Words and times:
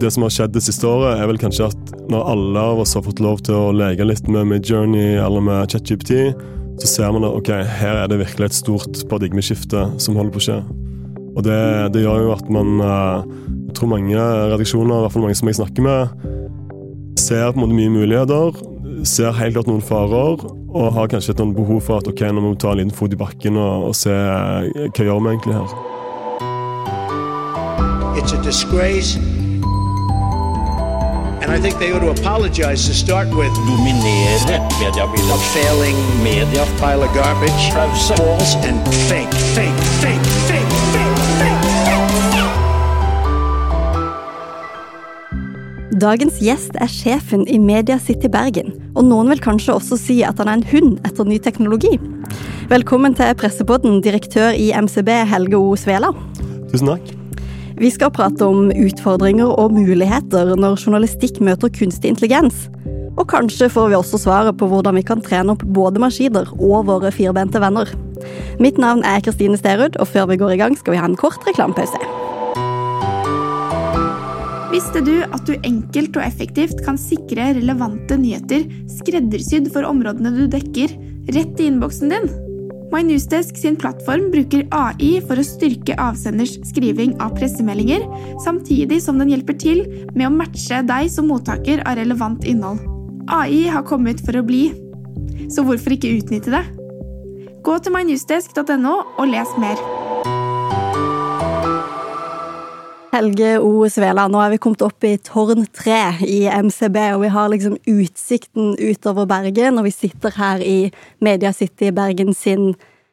Det 0.00 0.10
som 0.10 0.24
har 0.26 0.32
skjedd 0.34 0.54
det 0.56 0.64
siste 0.66 0.88
året, 0.88 1.20
er 1.20 1.28
vel 1.30 1.38
kanskje 1.38 1.68
at 1.70 1.92
når 2.10 2.26
alle 2.32 2.64
av 2.72 2.80
oss 2.82 2.96
har 2.96 3.04
fått 3.06 3.22
lov 3.22 3.44
til 3.46 3.54
å 3.54 3.74
leke 3.74 4.06
litt 4.06 4.26
med 4.28 4.48
Midjourney 4.50 5.14
eller 5.22 5.44
med 5.44 5.70
ChatGPT, 5.70 6.34
så 6.82 6.90
ser 6.90 7.12
man 7.14 7.26
at 7.28 7.36
ok, 7.38 7.50
her 7.78 8.00
er 8.02 8.10
det 8.10 8.18
virkelig 8.18 8.50
et 8.50 8.58
stort 8.58 9.04
paradigmeskifte 9.10 9.86
som 10.02 10.18
holder 10.18 10.34
på 10.34 10.42
å 10.42 10.46
skje. 10.48 10.58
Og 11.34 11.46
det, 11.46 11.60
det 11.94 12.02
gjør 12.02 12.26
jo 12.26 12.32
at 12.34 12.50
man 12.52 12.78
eh, 12.82 13.32
Jeg 13.70 13.78
tror 13.78 13.90
mange 13.90 14.14
redaksjoner, 14.14 14.94
i 14.94 15.02
hvert 15.02 15.14
fall 15.14 15.24
mange 15.24 15.38
som 15.38 15.48
jeg 15.50 15.58
snakker 15.58 15.82
med, 15.82 16.26
ser 17.18 17.48
på 17.48 17.58
en 17.58 17.64
måte 17.64 17.74
mye 17.74 17.90
muligheter, 17.90 18.60
ser 19.06 19.34
helt 19.34 19.56
klart 19.56 19.70
noen 19.70 19.82
farer, 19.82 20.44
og 20.74 20.92
har 20.94 21.10
kanskje 21.10 21.34
noen 21.40 21.56
behov 21.56 21.82
for 21.86 21.98
at 21.98 22.10
ok, 22.10 22.22
nå 22.30 22.42
må 22.42 22.52
vi 22.54 22.60
ta 22.62 22.70
en 22.70 22.82
liten 22.82 22.94
fot 22.94 23.14
i 23.14 23.18
bakken 23.18 23.58
og, 23.58 23.88
og 23.90 23.98
se 23.98 24.14
eh, 24.14 24.86
hva 24.94 25.08
gjør 25.08 25.22
vi 25.26 25.34
egentlig 25.34 25.58
her. 25.58 25.68
It's 28.14 28.32
a 28.32 28.42
disgrace. 28.42 29.18
And 31.44 31.52
I 31.52 31.60
think 31.60 31.78
they 31.78 31.92
ought 31.92 32.00
to 32.00 32.08
apologize 32.08 32.86
to 32.88 32.94
start 32.94 33.28
with 33.28 33.52
dominere 33.68 34.38
mediebildet. 34.80 35.34
a 35.34 35.38
failing 35.52 35.96
Media 36.22 36.64
pile 36.80 37.02
of 37.02 37.12
garbage, 37.14 37.70
Pause. 37.74 38.14
false 38.16 38.54
and 38.68 38.88
fake, 38.88 39.34
fake, 39.54 39.80
fake, 40.02 40.26
fake, 40.48 40.72
fake, 40.92 41.18
fake. 41.38 41.64
Dagens 46.00 46.38
gjest 46.40 46.70
er 46.80 46.88
sjefen 46.88 47.44
i 47.48 47.58
Media 47.58 47.98
City 47.98 48.28
Bergen, 48.32 48.72
og 48.96 49.04
noen 49.04 49.28
vil 49.28 49.40
kanskje 49.40 49.74
også 49.74 49.98
si 50.00 50.22
at 50.22 50.38
han 50.40 50.48
er 50.48 50.52
en 50.62 50.64
hund 50.72 50.96
etter 51.04 51.28
ny 51.28 51.36
teknologi. 51.38 52.00
Velkommen 52.72 53.14
til 53.14 53.34
Pressepodden, 53.36 54.00
direktør 54.00 54.56
i 54.56 54.72
MCB 54.72 55.08
Helge 55.28 55.60
O. 55.60 55.76
Svela. 55.76 56.08
Tusen 56.72 56.88
takk. 56.88 57.23
Vi 57.74 57.90
skal 57.90 58.12
prate 58.14 58.46
om 58.46 58.68
utfordringer 58.70 59.50
og 59.58 59.72
muligheter 59.74 60.52
når 60.54 60.78
journalistikk 60.78 61.40
møter 61.42 61.72
kunstig 61.74 62.12
intelligens. 62.12 62.68
Og 63.18 63.26
kanskje 63.30 63.66
får 63.70 63.90
vi 63.90 63.96
også 63.98 64.20
svaret 64.22 64.58
på 64.58 64.68
hvordan 64.70 64.94
vi 64.98 65.02
kan 65.06 65.22
trene 65.22 65.54
opp 65.54 65.64
både 65.74 66.02
maskiner 66.02 66.50
og 66.54 66.86
våre 66.86 67.10
firbente 67.14 67.58
venner. 67.62 67.90
Mitt 68.62 68.78
navn 68.78 69.02
er 69.06 69.22
Kristine 69.26 69.58
Sterud, 69.58 69.98
og 69.98 70.06
før 70.10 70.30
vi 70.30 70.38
går 70.38 70.54
i 70.54 70.60
gang 70.62 70.78
skal 70.78 70.94
vi 70.94 71.02
ha 71.02 71.10
en 71.10 71.18
kort 71.18 71.42
reklamepause. 71.48 71.98
Visste 74.70 75.02
du 75.06 75.16
at 75.26 75.42
du 75.46 75.54
enkelt 75.66 76.16
og 76.18 76.24
effektivt 76.26 76.80
kan 76.86 76.98
sikre 76.98 77.52
relevante 77.58 78.18
nyheter 78.18 78.66
skreddersydd 78.90 79.70
for 79.74 79.86
områdene 79.86 80.34
du 80.34 80.46
dekker, 80.50 80.94
rett 81.34 81.62
i 81.62 81.70
innboksen 81.70 82.14
din? 82.14 82.43
MyNewsDesk 82.94 83.56
sin 83.58 83.74
plattform 83.74 84.28
bruker 84.30 84.68
AI 84.70 85.16
for 85.26 85.40
å 85.40 85.44
styrke 85.46 85.96
avsenders 85.98 86.52
skriving 86.68 87.16
av 87.22 87.32
pressemeldinger, 87.34 88.04
samtidig 88.44 89.00
som 89.02 89.18
den 89.18 89.32
hjelper 89.32 89.58
til 89.58 89.82
med 90.14 90.28
å 90.28 90.34
matche 90.36 90.78
deg 90.86 91.10
som 91.10 91.26
mottaker 91.26 91.82
av 91.82 91.98
relevant 91.98 92.46
innhold. 92.46 92.84
AI 93.34 93.64
har 93.72 93.82
kommet 93.88 94.22
for 94.22 94.38
å 94.38 94.44
bli, 94.46 94.68
så 95.50 95.66
hvorfor 95.66 95.96
ikke 95.96 96.14
utnytte 96.20 96.54
det? 96.54 96.62
Gå 97.66 97.80
til 97.82 97.96
mynewsdesk.no 97.96 98.96
og 99.18 99.26
les 99.32 99.58
mer. 99.58 99.80
Helge 103.14 103.60
O. 103.62 103.84
Svela, 103.86 104.24
nå 104.26 104.40
er 104.42 104.54
vi 104.54 104.58
kommet 104.62 104.82
opp 104.82 105.04
i 105.06 105.12
tårn 105.22 105.68
tre 105.70 106.00
i 106.26 106.40
MCB, 106.50 106.96
og 107.14 107.20
vi 107.22 107.30
har 107.30 107.50
liksom 107.52 107.76
utsikten 107.92 108.72
utover 108.80 109.28
Bergen, 109.30 109.78
og 109.78 109.86
vi 109.86 109.92
sitter 109.94 110.34
her 110.34 110.62
i 110.64 110.90
Media 111.22 111.52
City 111.54 111.92
Bergen 111.94 112.34
sin 112.34 112.72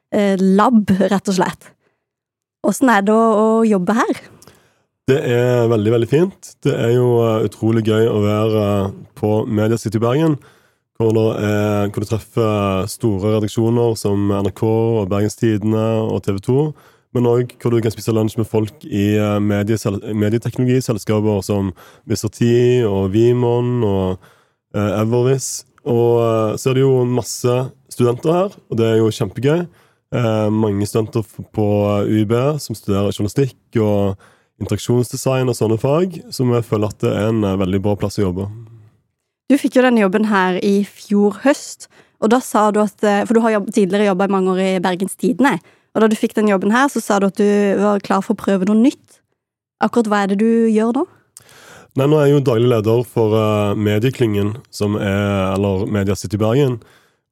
eh, 0.09 0.41
lab, 0.41 0.89
rett 0.89 1.29
og 1.29 1.37
slett. 1.37 1.69
Åssen 2.65 2.89
er 2.93 3.05
det 3.05 3.13
å, 3.13 3.27
å 3.43 3.45
jobbe 3.67 3.97
her? 3.99 4.23
Det 5.11 5.19
er 5.35 5.69
veldig, 5.69 5.93
veldig 5.93 6.09
fint. 6.09 6.49
Det 6.65 6.73
er 6.73 6.95
jo 6.95 7.11
eh, 7.21 7.45
utrolig 7.45 7.85
gøy 7.85 8.09
å 8.09 8.23
være 8.25 8.65
eh, 8.71 8.97
på 9.21 9.35
Media 9.45 9.77
City 9.77 10.01
Bergen, 10.01 10.39
hvor, 10.97 11.13
er, 11.37 11.91
hvor 11.93 12.01
du 12.01 12.09
treffer 12.09 12.89
store 12.89 13.35
redaksjoner 13.35 13.93
som 14.01 14.33
NRK 14.33 14.65
og 14.65 15.13
Bergens 15.13 15.37
og 15.43 16.17
TV 16.25 16.41
2, 16.49 16.65
men 17.15 17.27
òg 17.27 17.55
hvor 17.59 17.73
du 17.73 17.81
kan 17.83 17.93
spise 17.93 18.13
lunsj 18.15 18.37
med 18.39 18.47
folk 18.47 18.85
i 18.87 19.17
eh, 19.19 19.39
medieteknologiselskaper 19.43 21.43
som 21.45 21.73
Viserti 22.07 22.83
og 22.87 23.11
Vimon 23.15 23.83
og 23.83 24.31
Evervis. 24.71 25.65
Og 25.83 26.21
eh, 26.23 26.57
så 26.61 26.71
er 26.71 26.79
det 26.79 26.85
jo 26.85 27.03
masse 27.09 27.57
studenter 27.91 28.37
her, 28.37 28.55
og 28.71 28.79
det 28.79 28.87
er 28.87 29.01
jo 29.01 29.13
kjempegøy. 29.13 29.65
Mange 30.51 30.83
studenter 30.89 31.23
på 31.55 31.65
UiB 32.03 32.33
som 32.59 32.75
studerer 32.75 33.13
journalistikk 33.15 33.77
og 33.79 34.19
interaksjonsdesign 34.59 35.47
og 35.47 35.55
sånne 35.55 35.77
fag, 35.79 36.17
som 36.35 36.51
jeg 36.51 36.65
føler 36.67 36.91
at 36.91 36.99
det 36.99 37.13
er 37.15 37.29
en 37.29 37.45
veldig 37.61 37.79
bra 37.85 37.93
plass 37.95 38.19
å 38.19 38.25
jobbe. 38.25 38.49
Du 39.47 39.55
fikk 39.59 39.79
jo 39.79 39.85
denne 39.85 40.03
jobben 40.03 40.27
her 40.27 40.59
i 40.67 40.83
fjor 40.83 41.39
høst, 41.45 41.87
og 42.19 42.33
da 42.35 42.41
sa 42.43 42.65
du 42.75 42.81
at 42.83 42.99
For 42.99 43.31
du 43.31 43.39
har 43.45 43.55
tidligere 43.71 44.09
jobba 44.09 44.27
i 44.27 44.33
mange 44.35 44.51
år 44.51 44.63
i 44.65 44.73
Bergens 44.83 45.15
Tidende, 45.15 45.55
og 45.91 45.97
da 46.03 46.07
du 46.07 46.15
fikk 46.15 46.35
den 46.37 46.51
jobben 46.51 46.71
her, 46.71 46.87
så 46.91 46.99
sa 47.03 47.19
du 47.19 47.25
at 47.27 47.39
du 47.39 47.49
var 47.81 47.99
klar 48.05 48.21
for 48.23 48.33
å 48.35 48.41
prøve 48.41 48.65
noe 48.69 48.79
nytt. 48.79 49.19
Akkurat 49.83 50.09
hva 50.11 50.17
er 50.23 50.27
det 50.31 50.39
du 50.43 50.51
gjør 50.71 50.91
da? 51.01 51.03
Nei, 51.99 52.07
nå 52.07 52.15
er 52.15 52.25
jeg 52.29 52.35
jo 52.37 52.47
daglig 52.47 52.69
leder 52.71 52.99
for 53.03 53.27
uh, 53.35 53.75
Medieklyngen, 53.75 54.49
som 54.71 54.95
er, 54.95 55.51
eller 55.57 55.83
Media 55.91 56.15
City 56.15 56.39
Bergen. 56.39 56.79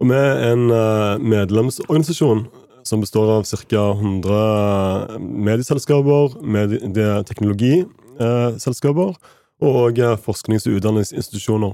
Og 0.03 0.11
vi 0.11 0.15
er 0.19 0.35
en 0.49 0.67
uh, 0.73 1.15
medlemsorganisasjon 1.23 2.43
som 2.83 2.99
består 3.03 3.27
av 3.37 3.43
ca. 3.47 3.83
100 3.95 5.19
medieselskaper, 5.19 6.35
medieteknologiselskaper 6.43 9.15
og 9.59 9.99
eh, 9.99 10.15
forsknings- 10.23 10.67
og 10.69 10.75
utdanningsinstitusjoner. 10.79 11.73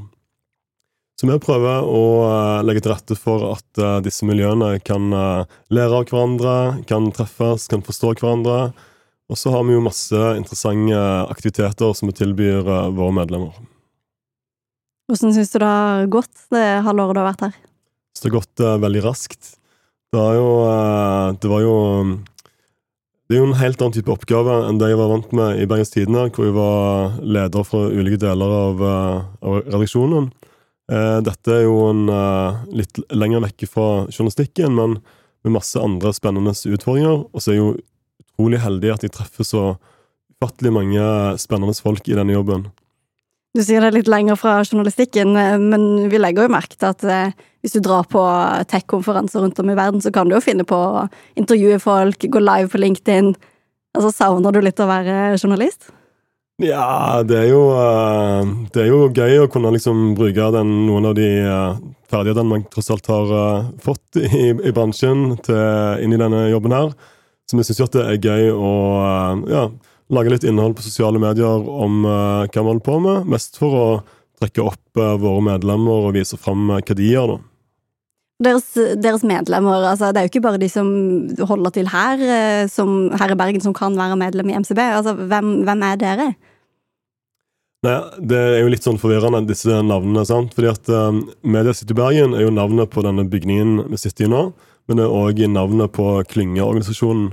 Så 1.16 1.30
vi 1.30 1.36
prøver 1.40 1.86
å 1.88 2.02
eh, 2.28 2.64
legge 2.68 2.82
til 2.84 2.92
rette 2.92 3.16
for 3.16 3.54
at 3.54 3.80
eh, 3.80 4.02
disse 4.04 4.28
miljøene 4.28 4.74
kan 4.84 5.14
eh, 5.16 5.54
lære 5.72 6.02
av 6.02 6.10
hverandre, 6.10 6.56
kan 6.90 7.08
treffes, 7.16 7.70
kan 7.72 7.86
forstå 7.86 8.18
hverandre. 8.20 8.74
Og 9.32 9.40
så 9.40 9.54
har 9.54 9.64
vi 9.66 9.78
jo 9.78 9.86
masse 9.86 10.20
interessante 10.36 11.00
aktiviteter 11.32 11.96
som 11.96 12.12
vi 12.12 12.18
tilbyr 12.20 12.68
våre 12.94 13.14
medlemmer. 13.16 13.56
Hvordan 15.10 15.34
syns 15.34 15.54
du 15.54 15.58
det 15.62 15.70
har 15.70 16.06
gått 16.14 16.44
det 16.54 16.66
halvåret 16.86 17.16
du 17.16 17.22
har 17.24 17.32
vært 17.32 17.46
her? 17.48 17.56
Så 18.14 18.22
det 18.22 18.30
har 18.30 18.36
gått 18.36 18.64
veldig 18.84 19.02
raskt. 19.08 19.56
Det, 20.14 20.22
jo, 20.38 20.46
det 21.42 21.50
var 21.50 21.64
jo 21.64 21.74
Det 23.26 23.36
er 23.36 23.42
jo 23.42 23.48
en 23.50 23.58
helt 23.58 23.82
annen 23.82 23.96
type 23.98 24.14
oppgave 24.14 24.60
enn 24.68 24.78
det 24.80 24.92
jeg 24.92 25.00
var 25.02 25.10
vant 25.16 25.34
med 25.36 25.58
i 25.64 25.66
Bergens 25.70 25.96
Tidende, 25.96 26.28
hvor 26.30 26.46
jeg 26.46 26.56
var 26.60 27.18
leder 27.26 27.66
for 27.66 27.90
ulike 27.90 28.22
deler 28.22 28.58
av, 28.60 28.86
av 28.86 29.58
redaksjonen. 29.64 30.30
Eh, 30.92 31.20
dette 31.26 31.50
er 31.50 31.64
jo 31.66 31.78
en 31.90 32.06
eh, 32.14 32.62
litt 32.82 33.00
lenger 33.10 33.42
vekke 33.48 33.70
fra 33.70 33.88
journalistikken, 34.12 34.76
men 34.78 35.00
med 35.46 35.56
masse 35.58 35.82
andre 35.82 36.14
spennende 36.14 36.54
utfordringer. 36.54 37.26
Og 37.32 37.42
så 37.42 37.52
er 37.52 37.58
jeg 37.58 37.64
jo 37.64 37.76
utrolig 38.26 38.62
heldig 38.62 38.94
at 38.94 39.06
jeg 39.06 39.14
treffer 39.16 39.48
så 39.48 39.64
ufattelig 40.36 40.74
mange 40.76 41.06
spennende 41.42 41.78
folk 41.80 42.06
i 42.10 42.18
denne 42.18 42.36
jobben. 42.36 42.68
Du 43.56 43.64
sier 43.64 43.80
det 43.82 43.94
litt 43.96 44.10
lenger 44.12 44.38
fra 44.38 44.60
journalistikken, 44.66 45.34
eh, 45.40 45.58
men 45.58 46.06
vi 46.12 46.22
legger 46.22 46.46
jo 46.46 46.54
merke 46.54 46.78
til 46.78 46.92
at 46.92 47.06
hvis 47.66 47.74
du 47.74 47.82
drar 47.82 48.06
på 48.06 48.22
tech-konferanser 48.70 49.42
rundt 49.42 49.60
om 49.64 49.72
i 49.74 49.78
verden, 49.78 50.04
så 50.04 50.14
kan 50.14 50.30
du 50.30 50.36
jo 50.36 50.44
finne 50.44 50.68
på 50.68 50.78
å 50.78 51.06
intervjue 51.40 51.82
folk, 51.82 52.22
gå 52.30 52.42
live 52.44 52.70
på 52.70 52.82
LinkedIn. 52.84 53.34
Altså, 53.98 54.12
Savner 54.14 54.54
du 54.54 54.62
litt 54.62 54.82
å 54.84 54.92
være 54.92 55.40
journalist? 55.40 55.90
Ja, 56.64 57.20
det 57.28 57.36
er 57.36 57.50
jo, 57.50 57.64
eh, 57.76 58.52
det 58.72 58.86
er 58.86 58.88
jo 58.88 59.10
gøy 59.12 59.42
å 59.42 59.48
kunne 59.52 59.74
liksom 59.76 60.14
bruke 60.16 60.46
den, 60.56 60.70
noen 60.88 61.10
av 61.10 61.16
de 61.18 61.26
eh, 61.44 61.82
ferdighetene 62.08 62.48
man 62.48 62.64
tross 62.72 62.88
alt 62.96 63.10
har 63.12 63.34
eh, 63.40 63.66
fått 63.84 64.22
i, 64.22 64.54
i 64.54 64.72
bransjen 64.72 65.34
til, 65.44 65.60
inn 66.00 66.16
i 66.16 66.20
denne 66.22 66.46
jobben 66.54 66.72
her. 66.72 66.94
Så 67.44 67.60
vi 67.60 67.66
syns 67.68 67.82
jo 67.82 67.90
at 67.90 67.98
det 67.98 68.06
er 68.08 68.22
gøy 68.24 68.54
å 68.56 68.72
ja, 69.52 69.66
lage 70.16 70.32
litt 70.32 70.48
innhold 70.48 70.78
på 70.78 70.86
sosiale 70.86 71.20
medier 71.20 71.68
om 71.68 72.06
hva 72.08 72.48
vi 72.48 72.64
holder 72.64 72.86
på 72.88 73.02
med. 73.04 73.28
Mest 73.36 73.60
for 73.60 73.76
å 73.76 73.86
trekke 74.40 74.64
opp 74.64 74.96
våre 74.96 75.44
medlemmer 75.44 76.08
og 76.08 76.16
vise 76.16 76.40
fram 76.40 76.72
hva 76.72 76.80
de 76.88 77.12
gjør, 77.12 77.36
da. 77.36 77.55
Deres, 78.44 78.66
deres 79.00 79.24
medlemmer, 79.24 79.86
altså 79.94 80.10
det 80.12 80.20
er 80.20 80.26
jo 80.26 80.32
ikke 80.34 80.44
bare 80.44 80.60
de 80.60 80.68
som 80.68 80.90
holder 81.48 81.72
til 81.78 81.88
her, 81.88 82.20
eh, 82.20 82.66
som, 82.68 83.08
her 83.16 83.32
i 83.32 83.38
Bergen, 83.40 83.64
som 83.64 83.76
kan 83.76 83.96
være 83.96 84.18
medlem 84.20 84.50
i 84.52 84.58
MCB. 84.60 84.82
Altså, 84.84 85.14
hvem, 85.16 85.54
hvem 85.64 85.86
er 85.88 86.02
dere? 86.02 86.28
Nei, 87.86 87.96
Det 88.20 88.38
er 88.38 88.62
jo 88.64 88.72
litt 88.74 88.84
sånn 88.84 89.00
forvirrende, 89.00 89.46
disse 89.48 89.80
navnene. 89.86 90.26
sant? 90.28 90.54
Fordi 90.58 90.72
at 90.72 90.92
um, 90.92 91.24
Media 91.44 91.74
City 91.78 91.96
Bergen 91.96 92.36
er 92.36 92.44
jo 92.44 92.54
navnet 92.54 92.92
på 92.92 93.04
denne 93.06 93.24
bygningen 93.30 93.86
vi 93.92 94.00
sitter 94.02 94.28
i 94.28 94.32
nå, 94.32 94.46
men 94.90 95.00
det 95.00 95.06
er 95.06 95.16
òg 95.16 95.40
navnet 95.52 95.94
på 95.96 96.08
klyngeorganisasjonen. 96.32 97.30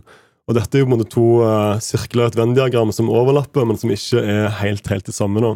Og 0.50 0.56
dette 0.58 0.76
er 0.76 0.82
jo 0.82 0.88
på 0.88 0.92
en 0.92 0.98
måte 0.98 1.12
to 1.12 1.26
uh, 1.46 1.78
sirkler 1.82 2.26
og 2.26 2.32
et 2.32 2.38
Venn-diagram 2.40 2.92
som 2.94 3.10
overlapper, 3.10 3.66
men 3.66 3.78
som 3.80 3.90
ikke 3.94 4.22
er 4.22 4.50
helt, 4.60 4.86
helt 4.90 5.08
det 5.08 5.14
samme. 5.16 5.42
nå. 5.42 5.54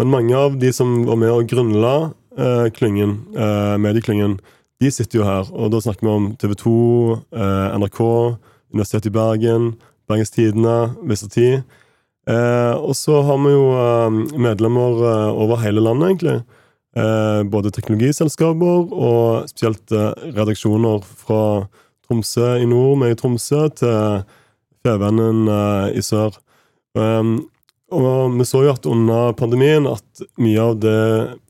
Men 0.00 0.10
mange 0.10 0.34
av 0.34 0.58
de 0.58 0.72
som 0.74 1.04
var 1.06 1.18
med 1.20 1.30
og 1.30 1.48
grunnla 1.50 1.94
uh, 2.10 2.66
klyngen, 2.74 3.20
uh, 3.36 3.76
medieklyngen, 3.78 4.38
de 4.82 4.90
sitter 4.90 5.20
jo 5.20 5.28
her. 5.28 5.48
Og 5.54 5.72
da 5.72 5.80
snakker 5.82 6.06
vi 6.06 6.12
om 6.12 6.28
TV 6.40 6.54
2, 6.60 6.74
eh, 7.36 7.78
NRK, 7.78 8.00
Universitetet 8.74 9.10
i 9.10 9.14
Bergen, 9.14 9.72
Bergens 10.08 10.34
Tidende, 10.34 10.76
Vista 11.06 11.28
Tid. 11.30 11.62
Eh, 12.26 12.74
og 12.74 12.96
så 12.96 13.20
har 13.22 13.40
vi 13.44 13.52
jo 13.52 13.64
eh, 13.78 14.38
medlemmer 14.40 15.02
eh, 15.10 15.40
over 15.44 15.62
hele 15.62 15.84
landet, 15.84 16.14
egentlig. 16.14 16.38
Eh, 16.96 17.42
både 17.50 17.72
teknologiselskaper 17.74 18.92
og 18.94 19.48
spesielt 19.50 19.92
eh, 19.92 20.12
redaksjoner 20.36 21.02
fra 21.04 21.42
Tromsø 22.06 22.54
i 22.60 22.68
nord, 22.70 22.98
med 23.00 23.14
i 23.14 23.18
Tromsø, 23.18 23.66
til 23.80 24.24
Fevennen 24.84 25.48
eh, 25.48 25.98
i 25.98 26.04
sør. 26.04 26.36
Um, 26.94 27.48
og 27.94 28.36
vi 28.38 28.46
så 28.46 28.62
jo 28.62 28.72
at 28.72 28.86
under 28.86 29.32
pandemien 29.34 29.88
at 29.90 30.22
mye 30.38 30.62
av 30.62 30.76
det 30.82 31.00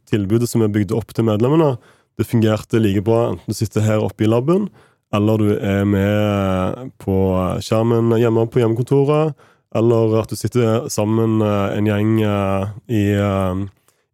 tilbudet 0.09 0.49
som 0.49 0.65
er 0.65 0.73
bygd 0.73 0.95
opp 0.97 1.13
til 1.15 1.27
medlemmene, 1.29 1.75
det 2.19 2.27
fungerte 2.29 2.81
like 2.81 3.03
bra 3.05 3.31
enten 3.31 3.51
du 3.51 3.57
sitter 3.57 3.85
her 3.85 4.03
oppe 4.05 4.27
i 4.27 4.31
laben, 4.31 4.69
eller 5.15 5.39
du 5.39 5.51
er 5.57 5.85
med 5.87 6.93
på 7.03 7.17
skjermen 7.63 8.15
hjemme 8.19 8.47
på 8.51 8.63
hjemmekontoret, 8.63 9.35
eller 9.75 10.19
at 10.21 10.31
du 10.31 10.39
sitter 10.39 10.89
sammen 10.93 11.41
eh, 11.43 11.79
en 11.79 11.89
gjeng 11.91 12.13
eh, 12.23 12.75
i, 12.95 13.05
eh, 13.19 13.65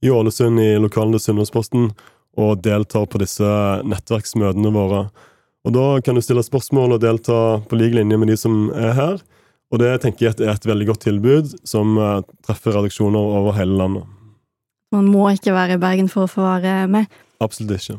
i 0.00 0.12
Ålesund, 0.12 0.60
i 0.60 0.78
lokalen 0.80 1.16
til 1.16 1.26
Sunnmørsposten, 1.26 1.90
og 2.40 2.62
deltar 2.64 3.04
på 3.10 3.20
disse 3.20 3.50
nettverksmøtene 3.84 4.72
våre. 4.72 5.08
Og 5.64 5.74
Da 5.76 6.00
kan 6.00 6.16
du 6.16 6.22
stille 6.24 6.44
spørsmål 6.44 6.96
og 6.96 7.02
delta 7.02 7.60
på 7.68 7.76
lik 7.76 7.92
linje 7.94 8.16
med 8.16 8.32
de 8.32 8.36
som 8.40 8.70
er 8.72 8.94
her. 8.96 9.20
Og 9.70 9.78
det 9.78 9.90
tenker 10.02 10.26
jeg 10.26 10.40
er 10.42 10.56
et 10.56 10.66
veldig 10.66 10.88
godt 10.88 11.04
tilbud 11.06 11.52
som 11.68 11.98
eh, 11.98 12.22
treffer 12.46 12.74
redaksjoner 12.74 13.34
over 13.40 13.54
hele 13.58 13.76
landet. 13.78 14.06
Man 14.90 15.10
må 15.12 15.28
ikke 15.30 15.54
være 15.54 15.76
i 15.76 15.82
Bergen 15.82 16.08
for 16.10 16.26
å 16.26 16.30
få 16.30 16.42
være 16.42 16.88
med. 16.90 17.06
Absolutt 17.40 17.76
ikke. 17.78 17.98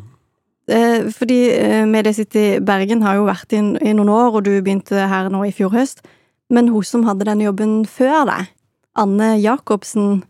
Eh, 0.71 1.09
Fordi 1.11 1.39
eh, 1.51 1.83
Media 1.89 2.13
City 2.13 2.59
Bergen 2.63 3.01
har 3.05 3.17
jo 3.19 3.27
vært 3.27 3.53
i, 3.53 3.59
i 3.61 3.93
noen 3.97 4.11
år, 4.13 4.37
og 4.37 4.45
du 4.45 4.53
begynte 4.61 5.07
her 5.11 5.29
nå 5.33 5.43
i 5.47 5.53
fjor 5.55 5.73
høst. 5.73 6.03
Men 6.51 6.69
hun 6.71 6.83
som 6.85 7.05
hadde 7.07 7.25
den 7.27 7.41
jobben 7.45 7.81
før 7.87 8.25
deg, 8.29 8.51
Anne 8.99 9.33
Jacobsen 9.39 10.23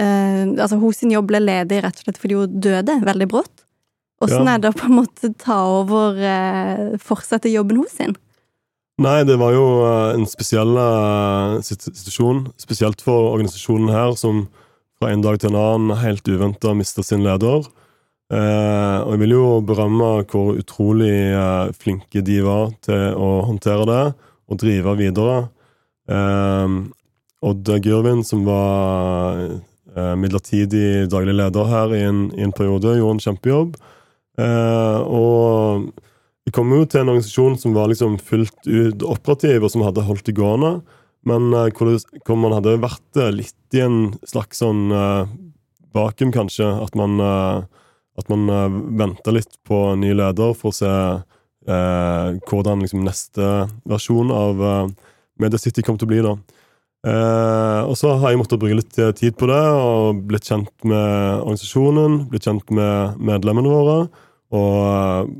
eh, 0.00 0.46
altså 0.56 0.78
Hun 0.80 0.94
sin 0.96 1.12
jobb 1.12 1.28
ble 1.28 1.42
ledig 1.44 1.82
rett 1.84 1.98
og 2.00 2.06
slett 2.06 2.20
fordi 2.20 2.38
hun 2.38 2.60
døde 2.64 2.96
veldig 3.04 3.28
brått. 3.28 3.66
Åssen 4.24 4.48
Ja. 4.48 4.54
er 4.54 4.62
det 4.64 4.72
å 4.72 4.76
på 4.76 4.88
en 4.88 4.98
måte 4.98 5.30
ta 5.40 5.58
over 5.80 6.16
eh, 6.16 6.96
Fortsette 7.00 7.52
jobben 7.52 7.80
hos 7.80 7.94
sin? 7.96 8.16
Nei, 9.00 9.22
det 9.24 9.38
var 9.40 9.54
jo 9.56 9.66
eh, 9.84 10.14
en 10.18 10.26
spesiell 10.28 10.76
eh, 10.76 11.60
situasjon, 11.64 12.48
spesielt 12.60 13.00
for 13.04 13.30
organisasjonen 13.32 13.92
her, 13.92 14.12
som 14.16 14.48
fra 15.00 15.12
en 15.12 15.22
dag 15.24 15.38
til 15.40 15.54
en 15.54 15.60
annen 15.60 16.00
helt 16.02 16.28
uventa 16.28 16.74
mista 16.76 17.04
sin 17.04 17.24
leder. 17.24 17.64
Eh, 18.30 18.98
og 19.02 19.14
jeg 19.14 19.22
vil 19.24 19.34
jo 19.34 19.46
berømme 19.66 20.10
hvor 20.30 20.54
utrolig 20.60 21.34
uh, 21.34 21.72
flinke 21.74 22.22
de 22.22 22.38
var 22.46 22.70
til 22.86 23.16
å 23.18 23.40
håndtere 23.48 23.88
det 23.90 24.04
og 24.50 24.60
drive 24.62 24.94
videre. 25.00 25.36
Uh, 26.10 26.86
Odd 27.40 27.68
Gyrvin, 27.80 28.20
som 28.24 28.44
var 28.44 29.38
eh, 29.96 30.14
midlertidig 30.20 31.08
daglig 31.08 31.34
leder 31.38 31.70
her 31.70 31.94
i 31.96 32.02
en, 32.04 32.26
i 32.36 32.44
en 32.44 32.52
periode, 32.52 32.98
gjorde 32.98 33.16
en 33.16 33.24
kjempejobb. 33.24 33.78
Eh, 34.40 35.00
og 35.08 35.88
vi 36.44 36.52
kom 36.54 36.72
jo 36.74 36.84
til 36.84 37.02
en 37.02 37.12
organisasjon 37.14 37.56
som 37.62 37.76
var 37.76 37.88
liksom 37.88 38.18
fullt 38.20 38.68
ut 38.68 39.04
operativ, 39.08 39.64
og 39.64 39.72
som 39.72 39.86
hadde 39.86 40.04
holdt 40.04 40.28
det 40.28 40.36
gående. 40.36 40.80
Men 41.28 41.48
eh, 41.56 41.70
hvor, 41.72 41.88
det, 41.88 42.20
hvor 42.26 42.40
man 42.40 42.58
hadde 42.58 42.76
vært 42.82 43.20
eh, 43.20 43.32
litt 43.40 43.76
i 43.76 43.84
en 43.86 44.00
slags 44.26 44.60
sånn 44.60 44.88
uh, 44.90 45.30
vakuum, 45.94 46.32
kanskje. 46.34 46.66
At 46.84 46.96
man, 46.98 47.20
uh, 47.22 47.64
at 48.20 48.30
man 48.32 48.46
uh, 48.52 48.78
venta 49.00 49.34
litt 49.34 49.58
på 49.66 49.82
ny 49.98 50.12
leder 50.16 50.54
for 50.58 50.70
å 50.70 50.76
se 50.76 50.90
eh, 50.90 52.38
hvordan 52.48 52.84
liksom, 52.84 53.04
neste 53.04 53.50
versjon 53.88 54.32
av 54.34 54.62
uh, 54.64 55.10
Media 55.40 55.60
City 55.60 55.84
kommer 55.84 56.00
til 56.00 56.08
å 56.08 56.12
bli. 56.12 56.22
da. 56.24 56.34
Eh, 57.00 57.82
og 57.88 57.94
så 57.96 58.12
har 58.20 58.32
jeg 58.32 58.40
måttet 58.42 58.60
bruke 58.60 58.76
litt 58.76 58.98
eh, 59.00 59.12
tid 59.16 59.36
på 59.40 59.48
det, 59.48 59.60
og 59.72 60.20
blitt 60.28 60.48
kjent 60.50 60.72
med 60.84 61.40
organisasjonen, 61.40 62.26
blitt 62.28 62.44
kjent 62.44 62.74
med 62.76 63.22
medlemmene 63.30 63.72
våre, 63.72 63.94
og 64.52 64.74
eh, 64.90 65.30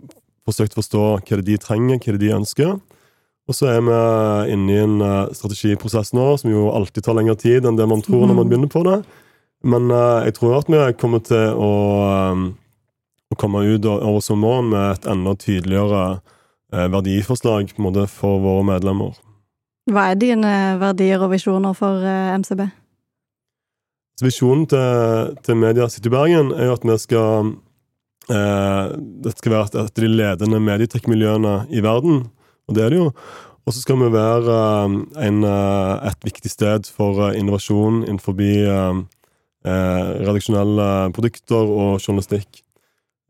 forsøkt 0.48 0.76
å 0.76 0.80
forstå 0.80 1.02
hva 1.18 1.20
det 1.28 1.42
er 1.42 1.48
de 1.50 1.58
trenger, 1.60 2.00
hva 2.00 2.14
det 2.14 2.16
er 2.16 2.24
de 2.24 2.38
ønsker. 2.38 2.78
Og 3.50 3.56
så 3.56 3.66
er 3.66 3.82
vi 3.82 3.98
inne 4.54 4.72
i 4.72 4.80
en 4.80 5.04
eh, 5.04 5.34
strategiprosess 5.36 6.14
nå, 6.16 6.30
som 6.40 6.52
jo 6.52 6.70
alltid 6.72 7.04
tar 7.04 7.18
lengre 7.18 7.36
tid 7.40 7.68
enn 7.68 7.76
det 7.76 7.88
man 7.90 8.04
tror 8.06 8.24
når 8.24 8.40
man 8.40 8.48
begynner 8.48 8.72
på 8.72 8.84
det. 8.86 9.02
Men 9.60 9.92
eh, 9.92 10.30
jeg 10.30 10.38
tror 10.38 10.62
at 10.62 10.72
vi 10.72 10.80
kommer 11.00 11.20
til 11.26 11.44
eh, 11.44 11.60
å 11.60 11.70
komme 13.40 13.64
ut 13.64 13.88
over 13.88 14.20
sommeren 14.24 14.70
med 14.72 14.98
et 14.98 15.08
enda 15.10 15.34
tydeligere 15.38 16.04
eh, 16.74 16.86
verdiforslag 16.92 17.72
måte, 17.80 18.06
for 18.10 18.40
våre 18.44 18.66
medlemmer. 18.74 19.16
Hva 19.90 20.10
er 20.10 20.20
dine 20.20 20.52
verdier 20.80 21.22
og 21.24 21.32
visjoner 21.32 21.74
for 21.76 22.04
eh, 22.04 22.36
MCB? 22.38 22.66
Så 24.20 24.26
visjonen 24.28 24.66
til, 24.68 25.36
til 25.46 25.56
Media 25.56 25.88
City 25.88 26.12
Bergen 26.12 26.52
er 26.52 26.68
jo 26.68 26.76
at 26.76 26.82
vi 26.84 26.96
skal 27.00 27.54
eh, 28.28 28.90
Det 29.24 29.32
skal 29.38 29.54
være 29.54 29.70
et, 29.70 29.78
av 29.80 29.92
de 29.96 30.10
ledende 30.10 30.60
medietech-miljøene 30.60 31.54
i 31.72 31.80
verden, 31.84 32.26
og 32.68 32.76
det 32.76 32.84
er 32.84 32.92
det 32.92 33.00
jo. 33.00 33.12
Og 33.64 33.74
så 33.74 33.80
skal 33.80 33.96
vi 34.02 34.10
være 34.12 34.58
eh, 34.60 34.98
en, 35.26 35.40
et 35.46 36.28
viktig 36.28 36.52
sted 36.52 36.92
for 36.92 37.32
innovasjon 37.32 38.04
innenfor 38.04 38.36
eh, 38.44 39.00
redaksjonelle 39.64 40.90
produkter 41.16 41.72
og 41.80 41.96
journalistikk. 41.98 42.60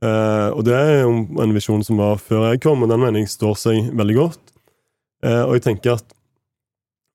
Eh, 0.01 0.49
og 0.57 0.65
det 0.65 0.77
er 0.77 1.03
jo 1.03 1.13
en 1.43 1.53
visjon 1.53 1.83
som 1.85 2.01
var 2.01 2.21
før 2.23 2.49
jeg 2.51 2.63
kom, 2.65 2.85
og 2.85 2.89
den 2.93 3.03
mener 3.03 3.21
jeg 3.21 3.33
står 3.33 3.59
seg 3.61 3.91
veldig 3.97 4.17
godt. 4.17 4.41
Uh, 5.21 5.45
og 5.45 5.59
jeg 5.59 5.65
tenker 5.67 5.99
at 5.99 6.15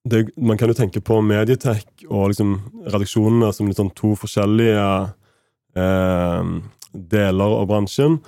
det, 0.05 0.27
man 0.37 0.59
kan 0.61 0.69
jo 0.69 0.77
tenke 0.77 1.01
på 1.01 1.15
medietech 1.25 2.03
og 2.05 2.27
liksom 2.29 2.51
redaksjonene 2.93 3.49
som 3.49 3.71
sånn 3.73 3.89
to 3.97 4.11
forskjellige 4.21 4.83
uh, 5.73 6.51
deler 6.93 7.55
av 7.57 7.65
bransjen. 7.71 8.19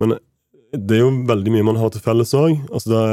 Men 0.00 0.16
det 0.72 0.96
er 0.96 1.02
jo 1.02 1.12
veldig 1.28 1.52
mye 1.52 1.66
man 1.68 1.80
har 1.82 1.92
til 1.92 2.04
felles 2.06 2.32
òg. 2.36 2.56
Altså 2.72 2.94
det 2.94 3.04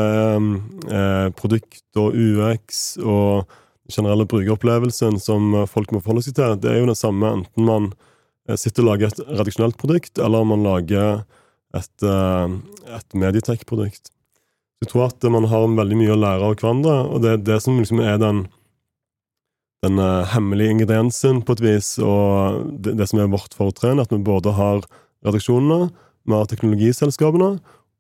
er 0.95 1.35
produkt 1.35 1.99
og 1.99 2.15
UX 2.15 2.81
og 3.03 3.51
generelle 3.91 4.27
brukeropplevelsen 4.31 5.19
som 5.19 5.51
folk 5.67 5.91
må 5.91 5.99
forholde 5.99 6.23
seg 6.29 6.39
til. 6.39 6.55
Det 6.63 6.71
er 6.71 6.79
jo 6.79 6.89
det 6.89 6.99
samme 6.99 7.33
enten 7.41 7.67
man 7.67 7.91
sitter 8.53 8.83
og 8.83 8.91
lager 8.91 9.09
et 9.09 9.23
redaksjonelt 9.25 9.77
produkt, 9.81 10.19
eller 10.21 10.43
om 10.43 10.53
man 10.53 10.65
lager 10.65 11.23
et, 11.75 12.03
eh, 12.03 12.57
et 12.97 13.17
medietech-produkt. 13.17 14.11
Jeg 14.83 14.91
tror 14.91 15.07
at 15.07 15.23
man 15.31 15.47
har 15.49 15.65
veldig 15.71 15.97
mye 15.97 16.13
å 16.13 16.19
lære 16.19 16.45
av 16.45 16.55
hverandre, 16.59 16.95
og 17.09 17.23
det 17.23 17.31
er 17.31 17.43
det 17.47 17.61
som 17.63 17.79
liksom 17.79 18.01
er 18.03 18.19
den, 18.21 18.43
den 19.85 19.99
eh, 19.99 20.27
hemmelige 20.33 20.75
ingrediensen, 20.75 21.41
på 21.45 21.55
et 21.57 21.63
vis, 21.63 21.95
og 22.03 22.67
det, 22.83 22.97
det 22.99 23.09
som 23.09 23.23
er 23.23 23.31
vårt 23.33 23.55
fortrinn, 23.57 24.03
at 24.03 24.13
vi 24.13 24.21
både 24.21 24.53
har 24.57 24.85
redaksjonene, 25.25 25.89
vi 26.25 26.37
har 26.37 26.47
teknologiselskapene, 26.49 27.55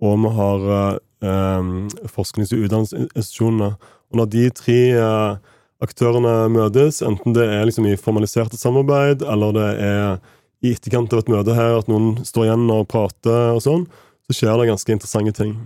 og 0.05 0.15
vi 0.21 0.31
har 0.37 0.69
eh, 0.77 0.95
eh, 1.25 1.73
forsknings- 2.11 2.53
og 2.53 2.65
utdanningsinstitusjonene. 2.67 3.75
Og 4.11 4.21
når 4.21 4.31
de 4.33 4.47
tre 4.55 4.79
eh, 4.99 5.53
aktørene 5.83 6.35
møtes, 6.53 7.01
enten 7.05 7.35
det 7.35 7.47
er 7.49 7.65
liksom 7.67 7.87
i 7.89 7.97
formaliserte 7.99 8.59
samarbeid, 8.59 9.23
eller 9.25 9.55
det 9.55 9.69
er 9.85 10.19
i 10.65 10.73
etterkant 10.75 11.13
av 11.13 11.21
et 11.21 11.31
møte 11.31 11.55
her, 11.57 11.79
at 11.79 11.89
noen 11.91 12.25
står 12.25 12.47
igjen 12.47 12.67
og 12.73 12.87
prater 12.91 13.55
og 13.55 13.63
sånn, 13.63 13.85
så 14.25 14.37
skjer 14.37 14.57
det 14.59 14.69
ganske 14.71 14.95
interessante 14.95 15.35
ting. 15.37 15.57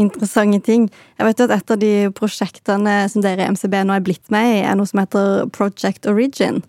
Interessante 0.00 0.60
ting. 0.64 0.88
Jeg 1.18 1.28
vet 1.28 1.40
jo 1.40 1.46
at 1.48 1.54
et 1.56 1.72
av 1.74 1.80
de 1.80 1.94
prosjektene 2.16 2.96
som 3.12 3.24
dere 3.24 3.44
i 3.44 3.52
MCB 3.52 3.78
nå 3.84 3.96
er 3.96 4.04
blitt 4.04 4.32
med 4.32 4.58
i, 4.58 4.60
er 4.64 4.76
noe 4.78 4.88
som 4.88 5.02
heter 5.02 5.48
Project 5.52 6.08
Origin. 6.08 6.62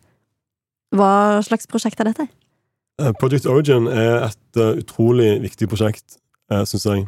Hva 0.93 1.41
slags 1.45 1.69
prosjekt 1.69 2.03
er 2.03 2.11
dette? 2.11 2.27
Eh, 3.01 3.11
Project 3.19 3.47
Origin 3.49 3.87
er 3.89 4.27
et 4.27 4.59
eh, 4.59 4.79
utrolig 4.83 5.37
viktig 5.43 5.69
prosjekt, 5.71 6.19
uh, 6.53 6.61
syns 6.69 6.85
jeg. 6.85 7.07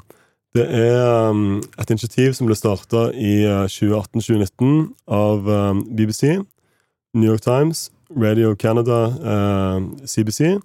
Det 0.56 0.64
er 0.72 1.30
um, 1.30 1.60
et 1.78 1.90
initiativ 1.92 2.34
som 2.34 2.48
ble 2.48 2.56
starta 2.56 3.10
i 3.12 3.42
eh, 3.44 3.66
2018-2019 3.68 4.86
av 5.12 5.50
um, 5.52 5.84
BBC, 5.92 6.38
New 7.16 7.28
York 7.28 7.44
Times, 7.44 7.90
Radio 8.10 8.56
Canada, 8.56 9.00
eh, 9.12 10.08
CBC 10.08 10.58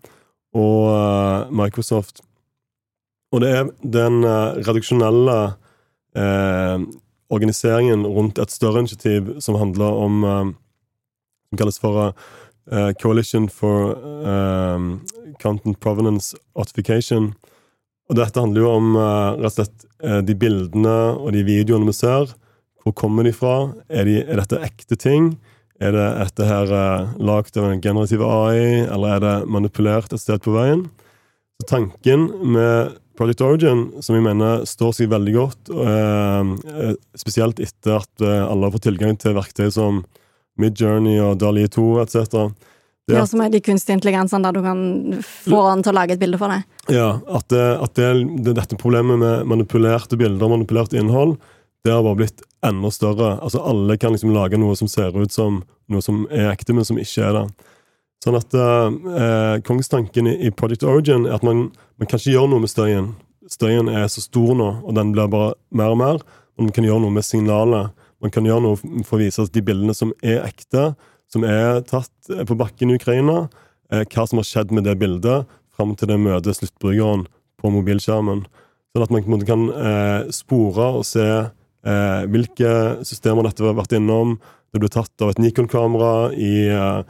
og 0.55 0.91
eh, 0.91 1.53
Microsoft. 1.55 2.21
Og 3.33 3.45
det 3.45 3.53
er 3.55 3.71
den 3.83 4.25
eh, 4.27 4.59
redaksjonelle 4.67 5.39
eh, 6.19 6.83
organiseringen 7.31 8.03
rundt 8.07 8.41
et 8.43 8.51
større 8.51 8.83
initiativ 8.83 9.37
som 9.41 9.59
handler 9.61 10.03
om 10.07 10.25
eh, 10.25 10.51
Som 11.51 11.59
kalles 11.59 11.81
for 11.83 12.13
eh, 12.71 12.93
Coalition 13.03 13.49
for 13.49 13.97
eh, 14.23 14.89
Content 15.43 15.81
Provenance 15.81 16.37
Artification. 16.55 17.33
Og 18.11 18.17
dette 18.19 18.39
handler 18.43 18.63
jo 18.63 18.71
om 18.75 18.93
eh, 18.99 19.41
rett 19.41 19.51
og 19.51 19.57
slett 19.57 19.87
eh, 20.03 20.21
de 20.27 20.35
bildene 20.35 20.99
og 21.19 21.33
de 21.35 21.43
videoene 21.47 21.87
vi 21.87 21.95
ser. 21.95 22.31
Hvor 22.83 22.95
kommer 22.97 23.27
de 23.27 23.33
fra? 23.35 23.73
Er, 23.89 24.07
de, 24.07 24.21
er 24.23 24.41
dette 24.43 24.63
ekte 24.63 24.99
ting? 24.99 25.33
Er 25.81 25.95
det 25.97 26.09
dette 26.19 26.45
her 26.45 26.73
eh, 26.77 27.13
lagd 27.25 27.57
av 27.57 27.71
en 27.71 27.81
generativ 27.81 28.21
AI, 28.25 28.85
eller 28.85 29.15
er 29.15 29.23
det 29.25 29.37
manipulert 29.49 30.13
et 30.13 30.21
sted 30.21 30.43
på 30.45 30.53
veien? 30.53 30.85
Så 31.61 31.69
tanken 31.73 32.27
med 32.53 32.99
Project 33.17 33.41
Origin, 33.45 33.87
som 34.05 34.17
jeg 34.17 34.25
mener 34.25 34.67
står 34.69 34.93
seg 34.97 35.13
veldig 35.13 35.35
godt, 35.37 35.71
eh, 35.73 36.51
eh, 36.75 36.99
spesielt 37.17 37.63
etter 37.65 38.03
at 38.03 38.27
alle 38.27 38.69
har 38.69 38.75
fått 38.77 38.91
tilgang 38.91 39.17
til 39.21 39.37
verktøy 39.37 39.71
som 39.73 40.03
Midjourney 40.61 41.17
og 41.25 41.39
Dali 41.41 41.65
2 41.73 41.87
etc. 42.05 42.53
Det 43.09 43.17
Ja, 43.17 43.25
som 43.27 43.41
er 43.41 43.49
de 43.49 43.63
kunstige 43.65 43.97
intelligensene 43.97 44.45
der 44.45 44.53
du 44.53 44.61
kan 44.63 45.23
få 45.25 45.63
han 45.65 45.81
til 45.83 45.95
å 45.95 45.97
lage 45.97 46.15
et 46.15 46.21
bilde 46.21 46.39
for 46.39 46.53
deg. 46.53 46.67
Ja, 46.93 47.15
at, 47.25 47.49
det, 47.49 47.65
at 47.81 47.97
det, 47.97 48.11
det, 48.45 48.55
dette 48.61 48.77
problemet 48.79 49.19
med 49.19 49.49
manipulerte 49.49 50.21
bilder, 50.21 50.45
og 50.45 50.59
manipulert 50.59 50.93
innhold, 50.93 51.39
det 51.85 51.93
har 51.95 52.05
bare 52.05 52.19
blitt 52.21 52.43
enda 52.67 52.91
større. 52.93 53.39
Altså 53.41 53.63
Alle 53.65 53.97
kan 53.97 54.13
liksom 54.13 54.35
lage 54.35 54.59
noe 54.61 54.77
som 54.77 54.89
ser 54.91 55.17
ut 55.17 55.33
som 55.33 55.63
noe 55.91 56.05
som 56.05 56.27
er 56.31 56.51
ekte, 56.53 56.75
men 56.77 56.87
som 56.87 56.99
ikke 57.01 57.25
er 57.25 57.37
det. 57.39 57.45
Sånn 58.21 58.37
at 58.37 58.53
eh, 58.53 59.55
Kongstanken 59.65 60.29
i, 60.29 60.51
Project 60.53 60.85
Origin 60.85 61.25
er 61.25 61.39
at 61.39 61.47
man, 61.47 61.71
man 61.97 62.11
kan 62.11 62.21
ikke 62.21 62.35
gjøre 62.35 62.53
noe 62.53 62.65
med 62.67 62.73
støyen. 62.73 63.15
Støyen 63.51 63.89
er 63.89 64.05
så 64.13 64.23
stor 64.23 64.53
nå, 64.59 64.69
og 64.85 64.95
den 64.99 65.15
blir 65.15 65.31
bare 65.33 65.55
mer 65.73 65.95
og 65.95 66.01
mer. 66.03 66.21
Og 66.59 66.67
man 66.67 66.75
kan 66.77 66.85
gjøre 66.85 67.01
noe 67.07 67.17
med 67.17 67.25
signalet. 67.25 67.97
Man 68.21 68.35
kan 68.35 68.45
gjøre 68.45 68.65
noe 68.67 69.05
for 69.09 69.17
å 69.17 69.23
vise 69.23 69.47
at 69.47 69.55
de 69.55 69.65
bildene 69.65 69.97
som 69.97 70.13
er 70.21 70.45
ekte, 70.45 70.91
som 71.33 71.47
er 71.49 71.81
tatt 71.89 72.13
eh, 72.35 72.45
på 72.45 72.59
bakken 72.61 72.93
i 72.93 73.01
Ukraina, 73.01 73.47
eh, 73.91 74.05
hva 74.05 74.27
som 74.29 74.43
har 74.43 74.49
skjedd 74.49 74.75
med 74.77 74.85
det 74.85 74.99
bildet 75.01 75.49
fram 75.73 75.97
til 75.97 76.13
det 76.13 76.21
møter 76.21 76.53
sluttbrukeren 76.57 77.25
på 77.61 77.73
mobilskjermen. 77.73 78.45
Sånn 78.91 79.07
at 79.07 79.15
man 79.15 79.47
kan 79.49 79.65
eh, 79.73 80.29
spore 80.35 80.91
og 81.01 81.09
se 81.09 81.25
eh, 81.87 82.25
hvilke 82.31 82.73
systemer 83.07 83.47
dette 83.49 83.65
har 83.65 83.77
vært 83.79 83.95
innom. 83.99 84.39
Det 84.71 84.83
ble 84.83 84.91
tatt 84.93 85.25
av 85.25 85.33
et 85.33 85.41
Nikon-kamera 85.43 86.31
i, 86.37 86.69
eh, 86.71 87.01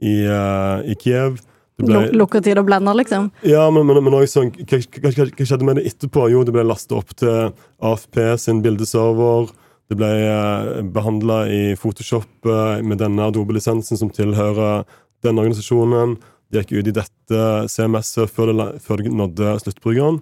i, 0.00 0.14
eh, 0.24 0.92
i 0.92 0.96
Kiev. 1.00 1.40
Det 1.78 1.86
ble, 1.88 1.98
Luk- 2.06 2.14
Lukketid 2.20 2.58
og 2.60 2.66
blender, 2.68 2.94
liksom. 2.94 3.30
ja, 3.48 3.64
men, 3.72 3.86
men, 3.88 4.02
men 4.04 4.16
også, 4.16 4.38
sånn, 4.38 4.50
hva, 4.68 4.78
hva, 4.78 5.12
hva, 5.24 5.46
skjedde 5.48 5.66
med 5.66 5.80
det 5.80 5.86
etterpå? 5.88 6.28
Jo, 6.32 6.44
det 6.44 6.54
ble 6.54 6.64
lastet 6.68 6.94
opp 6.96 7.14
til 7.18 7.52
AFP 7.82 8.20
sin 8.40 8.60
bildeserver. 8.64 9.50
Det 9.90 9.98
ble 10.00 10.10
eh, 10.24 10.82
behandla 10.94 11.42
i 11.52 11.62
Photoshop 11.80 12.48
eh, 12.48 12.82
med 12.84 13.00
denne 13.02 13.28
Adobe-lisensen 13.28 14.00
som 14.00 14.12
tilhører 14.12 14.86
denne 15.24 15.44
organisasjonen. 15.44 16.16
Det 16.52 16.62
gikk 16.62 16.78
ut 16.78 16.92
i 16.92 16.96
dette 17.00 17.42
CMS-et 17.72 18.32
før, 18.32 18.52
det 18.52 18.68
før 18.84 19.00
det 19.00 19.12
nådde 19.16 19.56
sluttbrukeren. 19.64 20.20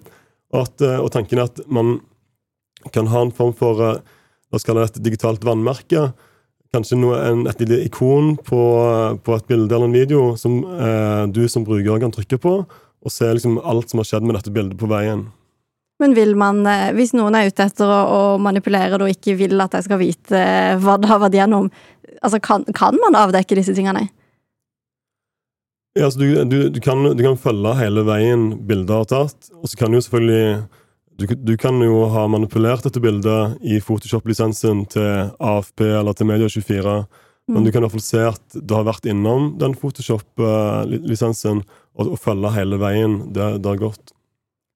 Og, 0.51 0.63
at, 0.65 0.83
og 0.99 1.11
tanken 1.13 1.39
er 1.39 1.47
at 1.47 1.61
man 1.71 1.99
kan 2.93 3.09
ha 3.11 3.23
en 3.25 3.33
form 3.35 3.53
for 3.57 3.81
eh, 3.85 4.01
skal 4.59 4.77
det 4.77 4.89
et 4.89 5.01
digitalt 5.05 5.45
vannmerke. 5.47 6.09
Kanskje 6.71 6.97
noe, 6.99 7.17
en, 7.27 7.43
et 7.51 7.59
lite 7.59 7.81
ikon 7.83 8.37
på, 8.47 8.61
på 9.23 9.35
et 9.35 9.47
bilde 9.49 9.75
eller 9.75 9.89
en 9.89 9.95
video 9.95 10.23
som 10.39 10.61
eh, 10.63 11.25
du 11.31 11.43
som 11.51 11.67
bruker 11.67 11.99
kan 11.99 12.13
trykke 12.15 12.39
på, 12.39 12.55
og 12.65 13.11
se 13.11 13.27
liksom 13.27 13.59
alt 13.59 13.91
som 13.91 13.99
har 13.99 14.07
skjedd 14.07 14.27
med 14.27 14.37
dette 14.39 14.53
bildet 14.55 14.79
på 14.79 14.89
veien. 14.91 15.27
Men 16.01 16.15
vil 16.17 16.33
man, 16.39 16.63
eh, 16.65 16.89
hvis 16.97 17.13
noen 17.13 17.35
er 17.37 17.51
ute 17.51 17.67
etter 17.67 17.91
å, 17.91 17.99
å 18.01 18.21
manipulere 18.41 18.97
det 18.97 19.05
og 19.05 19.13
ikke 19.13 19.35
vil 19.43 19.61
at 19.61 19.75
jeg 19.77 19.89
skal 19.89 20.01
vite 20.01 20.39
eh, 20.39 20.79
hva 20.81 20.97
det 20.97 21.11
har 21.11 21.21
vært 21.21 21.37
gjennom, 21.37 21.69
altså 22.23 22.39
kan, 22.41 22.65
kan 22.77 22.97
man 23.03 23.19
avdekke 23.19 23.59
disse 23.59 23.75
tingene? 23.77 24.07
Ja, 25.97 26.07
altså 26.07 26.23
du, 26.23 26.27
du, 26.47 26.57
du, 26.71 26.79
kan, 26.79 27.03
du 27.03 27.21
kan 27.25 27.35
følge 27.35 27.75
hele 27.81 28.05
veien 28.07 28.53
bildet 28.63 28.95
har 28.95 29.09
tatt, 29.11 29.51
og 29.59 29.67
så 29.67 29.77
kan 29.77 29.91
du 29.91 29.99
jo 29.99 30.05
selvfølgelig 30.07 30.45
du, 31.19 31.27
du 31.35 31.57
kan 31.57 31.81
jo 31.83 32.05
ha 32.13 32.27
manipulert 32.31 32.85
dette 32.87 33.01
bildet 33.03 33.59
i 33.61 33.79
Photoshop-lisensen 33.83 34.85
til 34.91 35.33
AFP 35.39 35.83
eller 35.85 36.17
til 36.17 36.29
Media24, 36.29 36.95
men 37.51 37.65
du 37.65 37.71
kan 37.71 37.81
i 37.81 37.85
hvert 37.85 37.97
fall 37.97 38.05
se 38.05 38.23
at 38.29 38.55
det 38.55 38.75
har 38.77 38.87
vært 38.87 39.07
innom 39.09 39.51
den 39.59 39.75
Photoshop-lisensen, 39.77 41.63
og, 41.97 42.13
og 42.15 42.19
følge 42.21 42.53
hele 42.55 42.79
veien. 42.79 43.17
Det, 43.35 43.57
det 43.59 43.73
har 43.73 43.81
gått. 43.81 44.13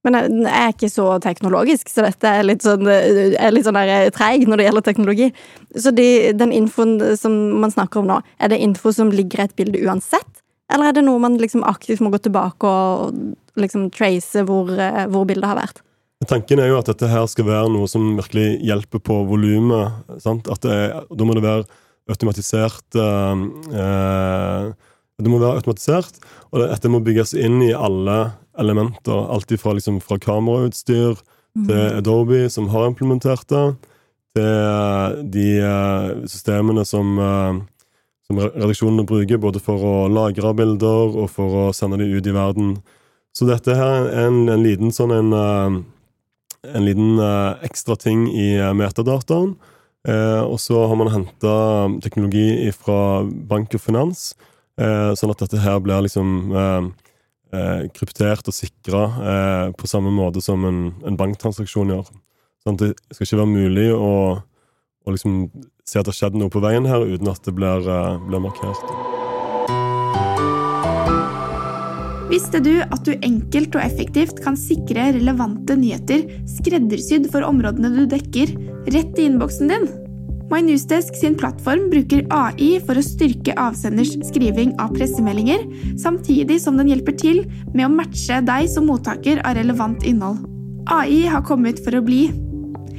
Men 0.05 0.19
jeg 0.19 0.33
jeg 0.45 0.61
er 0.61 0.73
ikke 0.73 0.91
så 0.93 1.05
teknologisk, 1.23 1.89
så 1.89 2.03
dette 2.05 2.29
er 2.29 2.45
litt 2.45 2.65
sånn, 2.65 2.85
er 2.85 3.53
litt 3.53 3.65
sånn 3.65 3.79
treig 4.13 4.45
når 4.45 4.61
det 4.61 4.67
gjelder 4.67 4.85
teknologi. 4.85 5.29
Så 5.73 5.93
de, 5.95 6.09
den 6.37 6.53
infoen 6.53 6.99
som 7.17 7.33
man 7.63 7.73
snakker 7.73 8.03
om 8.03 8.11
nå, 8.11 8.19
er 8.37 8.53
det 8.53 8.61
info 8.61 8.93
som 8.93 9.13
ligger 9.13 9.41
i 9.41 9.47
et 9.47 9.55
bilde 9.57 9.81
uansett? 9.81 10.43
Eller 10.73 10.89
er 10.89 10.97
det 10.97 11.05
noe 11.07 11.21
man 11.21 11.39
liksom 11.41 11.65
aktivt 11.65 12.03
må 12.05 12.11
gå 12.13 12.19
tilbake 12.25 12.69
og 12.69 13.17
liksom 13.61 13.89
trace 13.93 14.45
hvor, 14.45 14.69
eh, 14.73 15.05
hvor 15.09 15.25
bildet 15.29 15.49
har 15.49 15.59
vært? 15.59 15.81
Tanken 16.23 16.61
er 16.63 16.69
jo 16.71 16.77
at 16.79 16.87
dette 16.87 17.09
her 17.11 17.25
skal 17.27 17.47
være 17.49 17.71
noe 17.73 17.89
som 17.91 18.13
virkelig 18.15 18.61
hjelper 18.63 19.01
på 19.03 19.17
volumet. 19.27 20.05
sant? 20.23 20.47
At 20.47 20.63
det 20.63 20.77
Da 21.11 21.25
må 21.25 21.35
det 21.35 21.43
være 21.43 21.65
automatisert 22.09 22.95
eh, 22.95 23.35
eh, 23.75 24.73
Det 25.19 25.31
må 25.31 25.39
være 25.39 25.59
automatisert, 25.59 26.19
og 26.51 26.59
dette 26.59 26.89
må 26.91 26.99
bygges 26.99 27.33
inn 27.33 27.61
i 27.63 27.71
alle 27.71 28.33
elementer. 28.59 29.15
Alt 29.31 29.51
ifra 29.51 29.73
liksom, 29.73 30.01
fra 30.01 30.17
kamerautstyr 30.19 31.15
til 31.55 31.83
Adobe, 31.95 32.49
som 32.51 32.67
har 32.67 32.89
implementert 32.89 33.47
det, 33.47 33.77
til 34.35 34.43
eh, 34.43 35.23
de 35.23 35.47
eh, 35.63 36.27
systemene 36.27 36.83
som, 36.83 37.15
som 38.27 38.43
redaksjonene 38.43 39.07
bruker, 39.07 39.39
både 39.39 39.63
for 39.63 39.79
å 39.79 39.95
lagre 40.11 40.51
bilder 40.53 41.15
og 41.15 41.29
for 41.31 41.61
å 41.63 41.65
sende 41.71 42.01
dem 42.01 42.11
ut 42.11 42.27
i 42.27 42.35
verden. 42.35 42.75
Så 43.31 43.47
dette 43.47 43.71
her 43.75 44.09
er 44.11 44.27
en, 44.27 44.49
en 44.51 44.63
liten 44.67 44.91
sånn 44.91 45.15
en 45.15 45.31
en 46.73 46.85
liten 46.85 47.19
uh, 47.19 47.55
ekstra 47.65 47.97
ting 47.99 48.27
i 48.31 48.55
eh, 48.57 48.73
metadataen. 48.77 49.55
Uh, 50.05 50.43
og 50.45 50.59
så 50.61 50.83
har 50.85 50.97
man 50.99 51.09
henta 51.09 51.55
teknologi 52.03 52.69
fra 52.77 53.23
bank 53.25 53.73
og 53.73 53.81
finans, 53.81 54.35
uh, 54.77 55.15
sånn 55.17 55.33
at 55.33 55.41
dette 55.41 55.63
her 55.63 55.79
blir 55.81 56.05
liksom 56.05 56.53
uh, 56.53 56.85
kryptert 57.95 58.45
og 58.51 58.53
sikra 58.57 59.05
på 59.79 59.87
samme 59.87 60.11
måte 60.11 60.41
som 60.43 60.65
en, 60.67 60.81
en 61.07 61.15
banktransaksjon 61.15 61.93
gjør. 61.93 62.09
Sånn 62.65 62.81
det 62.81 62.91
skal 63.13 63.29
ikke 63.29 63.39
være 63.39 63.53
mulig 63.53 63.87
å, 63.95 64.11
å 64.35 65.15
liksom 65.15 65.45
se 65.87 66.01
at 66.01 66.03
det 66.03 66.11
har 66.11 66.19
skjedd 66.19 66.39
noe 66.41 66.51
på 66.51 66.65
veien 66.65 66.89
her, 66.89 67.07
uten 67.07 67.31
at 67.31 67.47
det 67.47 67.55
blir, 67.55 67.87
blir 68.27 68.43
markert. 68.43 69.14
Visste 72.35 72.59
du 72.59 72.73
at 72.83 73.05
du 73.07 73.13
enkelt 73.23 73.77
og 73.77 73.83
effektivt 73.85 74.41
kan 74.43 74.57
sikre 74.59 75.05
relevante 75.15 75.77
nyheter 75.79 76.25
skreddersydd 76.57 77.29
for 77.31 77.47
områdene 77.47 77.93
du 77.93 78.01
dekker, 78.11 78.51
rett 78.91 79.21
i 79.21 79.27
innboksen 79.29 79.71
din? 79.71 79.85
MyNewsDesk 80.51 81.15
sin 81.15 81.37
plattform 81.39 81.87
bruker 81.93 82.25
AI 82.35 82.75
for 82.83 82.99
å 82.99 83.05
styrke 83.05 83.55
avsenders 83.55 84.11
skriving 84.27 84.75
av 84.83 84.91
pressemeldinger, 84.97 85.63
samtidig 86.01 86.59
som 86.61 86.75
den 86.75 86.91
hjelper 86.91 87.15
til 87.23 87.45
med 87.71 87.87
å 87.87 87.93
matche 87.93 88.43
deg 88.43 88.67
som 88.73 88.91
mottaker 88.91 89.39
av 89.47 89.55
relevant 89.55 90.03
innhold. 90.03 90.43
AI 90.91 91.23
har 91.31 91.45
kommet 91.47 91.79
for 91.87 91.95
å 91.95 92.03
bli, 92.03 92.25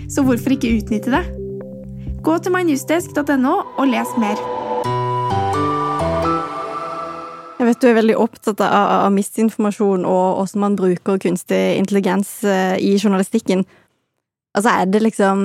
så 0.08 0.24
hvorfor 0.24 0.56
ikke 0.56 0.78
utnytte 0.80 1.12
det? 1.12 1.26
Gå 2.24 2.40
til 2.40 2.56
mynewsdesk.no 2.56 3.58
og 3.76 3.84
les 3.92 4.16
mer. 4.16 4.40
Jeg 7.66 7.72
vet 7.72 7.82
du 7.82 7.86
er 7.90 7.96
veldig 7.96 8.14
opptatt 8.22 8.60
av, 8.62 8.90
av 9.08 9.08
misinformasjon 9.10 10.04
og 10.06 10.36
hvordan 10.38 10.62
man 10.62 10.74
bruker 10.78 11.16
kunstig 11.18 11.58
intelligens 11.74 12.28
eh, 12.46 12.76
i 12.78 12.92
journalistikken. 12.94 13.64
Altså 14.54 14.70
er 14.70 14.86
det 14.86 15.02
liksom 15.02 15.42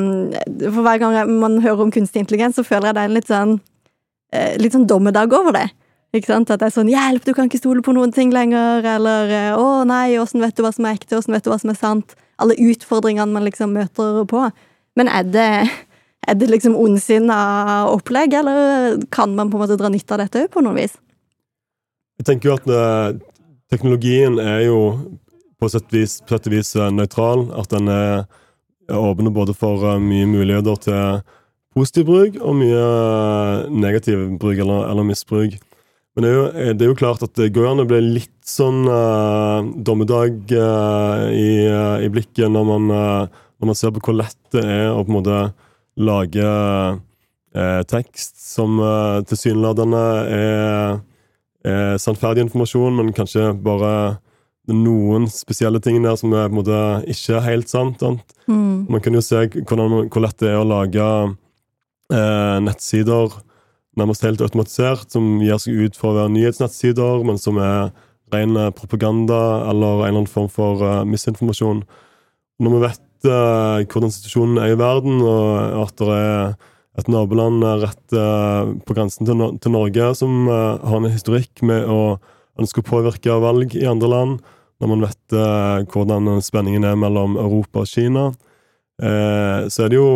For 0.61 0.85
hver 0.85 1.01
gang 1.01 1.31
man 1.41 1.57
hører 1.65 1.81
om 1.87 1.89
kunstig 1.91 2.21
intelligens, 2.21 2.59
så 2.59 2.67
føler 2.67 2.91
jeg 2.91 2.97
det 2.99 3.01
er 3.01 3.09
en 3.09 3.17
litt 3.17 3.31
sånn 3.31 3.57
eh, 4.37 4.53
litt 4.61 4.77
sånn 4.77 4.85
dommedag 4.85 5.33
over 5.33 5.57
det. 5.57 5.65
Ikke 6.13 6.29
sant? 6.29 6.53
At 6.53 6.61
det 6.61 6.69
er 6.69 6.77
sånn 6.77 6.93
'hjelp, 6.93 7.25
du 7.25 7.33
kan 7.33 7.49
ikke 7.49 7.63
stole 7.63 7.81
på 7.81 7.97
noen 7.97 8.13
ting 8.13 8.29
lenger', 8.29 8.85
eller 8.85 9.37
eh, 9.41 9.57
'å 9.57 9.81
nei, 9.89 10.13
åssen 10.21 10.45
vet 10.45 10.53
du 10.53 10.61
hva 10.61 10.75
som 10.77 10.85
er 10.85 11.01
ekte, 11.01 11.17
åssen 11.17 11.33
vet 11.33 11.49
du 11.49 11.49
hva 11.49 11.57
som 11.57 11.73
er 11.73 11.81
sant'? 11.81 12.13
Alle 12.37 12.53
utfordringene 12.53 13.33
man 13.33 13.49
liksom 13.49 13.73
møter 13.73 14.27
på. 14.29 14.51
Men 14.93 15.09
er 15.09 15.25
det, 15.25 15.51
er 16.29 16.37
det 16.37 16.53
liksom 16.53 16.77
ondsinna 16.77 17.89
opplegg, 17.89 18.37
eller 18.37 19.01
kan 19.09 19.33
man 19.33 19.49
på 19.49 19.57
en 19.57 19.65
måte 19.65 19.81
dra 19.81 19.89
nytte 19.89 20.13
av 20.13 20.27
dette 20.27 20.51
på 20.53 20.61
noe 20.61 20.77
vis? 20.77 21.01
Jeg 22.21 22.27
tenker 22.27 22.51
jo 22.51 22.57
at 22.59 22.69
det, 22.69 23.25
teknologien 23.73 24.37
er 24.37 24.67
jo 24.67 24.77
på 25.57 25.69
sett 25.73 25.89
og 25.89 26.53
vis 26.53 26.75
eh, 26.77 26.93
nøytral. 26.93 27.47
At 27.57 27.73
den 27.73 27.89
er 27.89 28.29
er 28.91 28.99
åpen 28.99 29.29
både 29.33 29.55
for 29.57 29.83
eh, 29.87 30.01
mye 30.01 30.27
muligheter 30.29 30.79
til 30.85 31.21
positiv 31.75 32.07
bruk 32.09 32.39
og 32.41 32.57
mye 32.59 32.85
eh, 32.85 33.67
negativ 33.83 34.23
bruk 34.41 34.57
eller, 34.59 34.87
eller 34.91 35.07
misbruk. 35.07 35.57
Men 36.15 36.25
det 36.25 36.31
er, 36.31 36.35
jo, 36.35 36.47
eh, 36.49 36.73
det 36.75 36.85
er 36.85 36.91
jo 36.91 36.99
klart 36.99 37.23
at 37.25 37.35
det 37.39 37.51
går 37.55 37.69
an 37.71 37.83
å 37.85 37.87
bli 37.87 38.01
litt 38.03 38.33
sånn 38.51 38.83
uh, 38.89 39.61
dommedag 39.85 40.49
uh, 40.51 41.29
i, 41.31 41.51
uh, 41.71 42.01
i 42.03 42.09
blikket 42.11 42.51
når 42.51 42.65
man, 42.67 42.89
eh, 42.91 43.43
når 43.61 43.69
man 43.69 43.77
ser 43.79 43.93
på 43.95 44.01
hvor 44.03 44.17
lett 44.17 44.39
det 44.51 44.65
er 44.65 44.89
å 44.91 45.05
på 45.05 45.13
en 45.13 45.17
måte 45.19 45.37
lage 46.01 46.49
eh, 47.55 47.81
tekst 47.87 48.41
som 48.41 48.79
tilsynelatende 49.29 50.03
er 50.35 50.99
eh, 51.67 51.95
sannferdig 52.01 52.45
informasjon, 52.47 52.97
men 52.99 53.13
kanskje 53.15 53.51
bare 53.63 53.93
noen 54.71 55.25
spesielle 55.31 55.81
ting 55.83 55.99
der 56.03 56.17
som 56.19 56.33
er 56.37 56.47
på 56.47 56.53
en 56.53 56.59
måte 56.59 56.81
ikke 57.11 57.41
helt 57.45 57.71
sant. 57.71 58.01
sant? 58.03 58.35
Mm. 58.47 58.87
Man 58.91 59.01
kan 59.03 59.15
jo 59.17 59.23
se 59.25 59.47
hvordan, 59.55 60.09
hvor 60.11 60.25
lett 60.25 60.37
det 60.41 60.51
er 60.51 60.59
å 60.61 60.67
lage 60.67 61.07
eh, 62.13 62.57
nettsider 62.63 63.39
nærmest 63.99 64.23
helt 64.23 64.41
automatisert, 64.43 65.09
som 65.11 65.41
gir 65.43 65.59
seg 65.59 65.79
ut 65.87 65.99
for 65.99 66.13
å 66.13 66.21
være 66.21 66.33
nyhetsnettsider, 66.35 67.25
men 67.27 67.39
som 67.41 67.59
er 67.61 67.91
ren 68.31 68.55
eh, 68.55 68.71
propaganda 68.75 69.39
eller 69.69 70.05
en 70.05 70.11
eller 70.11 70.21
annen 70.21 70.29
form 70.31 70.49
for 70.51 70.83
uh, 70.85 71.01
misinformasjon. 71.07 71.83
Når 72.61 72.75
vi 72.75 72.83
vet 72.85 73.27
uh, 73.27 73.81
hvordan 73.91 74.13
situasjonen 74.13 74.61
er 74.61 74.73
i 74.73 74.79
verden, 74.79 75.19
og 75.25 75.81
at 75.83 75.95
det 75.99 76.19
er 76.21 76.53
et 76.99 77.07
naboland 77.11 77.63
eh, 77.63 77.77
rett 77.85 78.15
uh, 78.17 78.71
på 78.85 78.95
grensen 78.95 79.27
til, 79.27 79.37
no 79.39 79.51
til 79.61 79.75
Norge 79.75 80.11
som 80.19 80.47
uh, 80.49 80.79
har 80.83 80.99
en 80.99 81.11
historikk 81.11 81.63
med 81.67 81.87
å 81.87 82.17
ønske 82.59 82.83
å 82.83 82.87
påvirke 82.87 83.37
valg 83.41 83.75
i 83.79 83.87
andre 83.87 84.09
land, 84.11 84.41
når 84.81 84.91
man 84.91 85.05
vet 85.05 85.35
uh, 85.37 85.83
hvordan 85.93 86.41
spenningen 86.43 86.85
er 86.87 86.99
mellom 86.99 87.37
Europa 87.39 87.85
og 87.85 87.91
Kina, 87.91 88.31
så 89.01 89.81
er 89.81 89.87
det 89.89 89.95
jo 89.97 90.09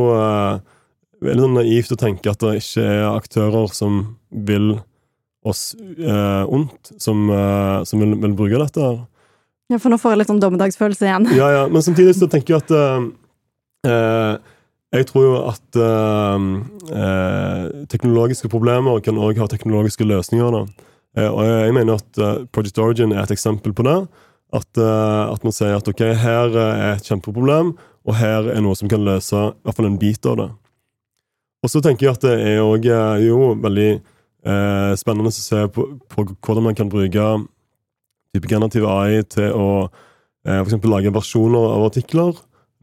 veldig 1.25 1.41
sånn 1.41 1.55
naivt 1.57 1.93
å 1.95 1.97
tenke 1.97 2.29
at 2.29 2.43
det 2.43 2.59
ikke 2.59 2.83
er 2.85 3.05
aktører 3.07 3.71
som 3.73 3.95
vil 4.29 4.75
oss 5.41 5.71
ondt, 5.73 6.91
som, 7.01 7.23
som 7.89 8.03
vil, 8.03 8.13
vil 8.21 8.35
bruke 8.37 8.59
dette. 8.61 8.83
her. 8.83 8.99
Ja, 9.73 9.79
for 9.81 9.89
nå 9.89 9.97
får 9.97 10.13
jeg 10.13 10.21
litt 10.21 10.29
sånn 10.29 10.43
dommedagsfølelse 10.43 11.07
igjen. 11.07 11.25
Ja, 11.33 11.47
ja, 11.55 11.65
men 11.65 11.81
samtidig 11.81 12.13
så 12.19 12.29
tenker 12.29 12.59
jeg 12.59 12.67
at 12.67 14.45
Jeg 14.95 15.07
tror 15.09 15.23
jo 15.25 15.33
at 15.49 15.79
eh, 15.85 16.45
eh, 16.95 17.63
teknologiske 17.91 18.49
problemer 18.51 19.01
kan 19.03 19.19
òg 19.19 19.41
ha 19.41 19.47
teknologiske 19.51 20.07
løsninger. 20.07 20.59
Eh, 21.17 21.27
og 21.27 21.41
jeg, 21.43 21.73
mener 21.75 21.99
at 21.99 22.21
eh, 22.21 22.45
Project 22.55 22.79
Origin 22.79 23.15
er 23.15 23.23
et 23.25 23.33
eksempel 23.35 23.75
på 23.75 23.85
det. 23.87 23.97
At, 24.55 24.69
eh, 24.79 25.23
at 25.33 25.43
man 25.43 25.55
sier 25.55 25.75
at 25.75 25.87
ok, 25.91 26.05
her 26.21 26.55
er 26.55 26.93
et 26.93 27.07
kjempeproblem, 27.07 27.73
og 28.05 28.19
her 28.19 28.51
er 28.53 28.61
noe 28.63 28.77
som 28.77 28.91
kan 28.91 29.03
løse 29.03 29.35
i 29.35 29.65
hvert 29.65 29.79
fall 29.79 29.89
en 29.89 29.99
bit 29.99 30.29
av 30.29 30.39
det. 30.39 30.51
Og 31.65 31.71
så 31.73 31.81
tenker 31.81 32.07
jeg 32.07 32.15
at 32.15 32.25
det 32.27 32.35
er 32.53 32.61
òg 32.61 32.85
jo 33.25 33.55
veldig 33.57 33.89
spennende 35.01 35.31
å 35.31 35.33
se 35.33 35.63
på, 35.73 35.87
på 36.13 36.23
hvordan 36.45 36.67
man 36.67 36.75
kan 36.77 36.91
bruke 36.91 37.23
type 38.35 38.51
generativ 38.51 38.85
AI 38.89 39.23
til 39.31 39.53
å 39.55 39.69
eh, 39.87 40.59
eksempel 40.59 40.91
lage 40.93 41.13
versjoner 41.15 41.71
av 41.77 41.87
artikler. 41.87 42.35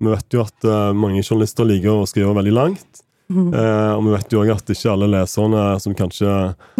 Vi 0.02 0.10
vet 0.10 0.34
jo 0.34 0.42
at 0.42 0.66
eh, 0.66 0.90
mange 0.98 1.22
journalister 1.22 1.68
liker 1.68 2.02
å 2.02 2.10
skrive 2.10 2.34
veldig 2.36 2.54
langt. 2.56 3.02
Eh, 3.32 3.92
og 3.94 4.02
vi 4.04 4.12
vet 4.12 4.34
jo 4.34 4.42
òg 4.42 4.50
at 4.52 4.70
ikke 4.74 4.90
alle 4.92 5.08
leserne 5.08 5.62
som 5.80 5.94
kanskje 5.96 6.28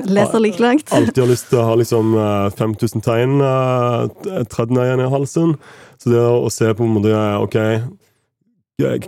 Leser 0.05 0.43
like 0.43 0.61
langt. 0.61 0.91
alltid 0.97 1.23
har 1.23 1.31
lyst 1.31 1.49
til 1.49 1.61
å 1.63 1.67
ha 1.71 1.77
liksom 1.81 2.13
eh, 2.19 2.49
5000 2.59 3.05
tegn 3.07 3.41
uh, 3.41 4.05
tredd 4.53 4.75
ned 4.75 5.01
i 5.01 5.11
halsen. 5.13 5.57
Så 6.03 6.13
det 6.13 6.21
å 6.21 6.51
se 6.53 6.69
på 6.77 6.85
en 6.85 6.97
måte 6.99 7.15
Ok, 7.41 7.57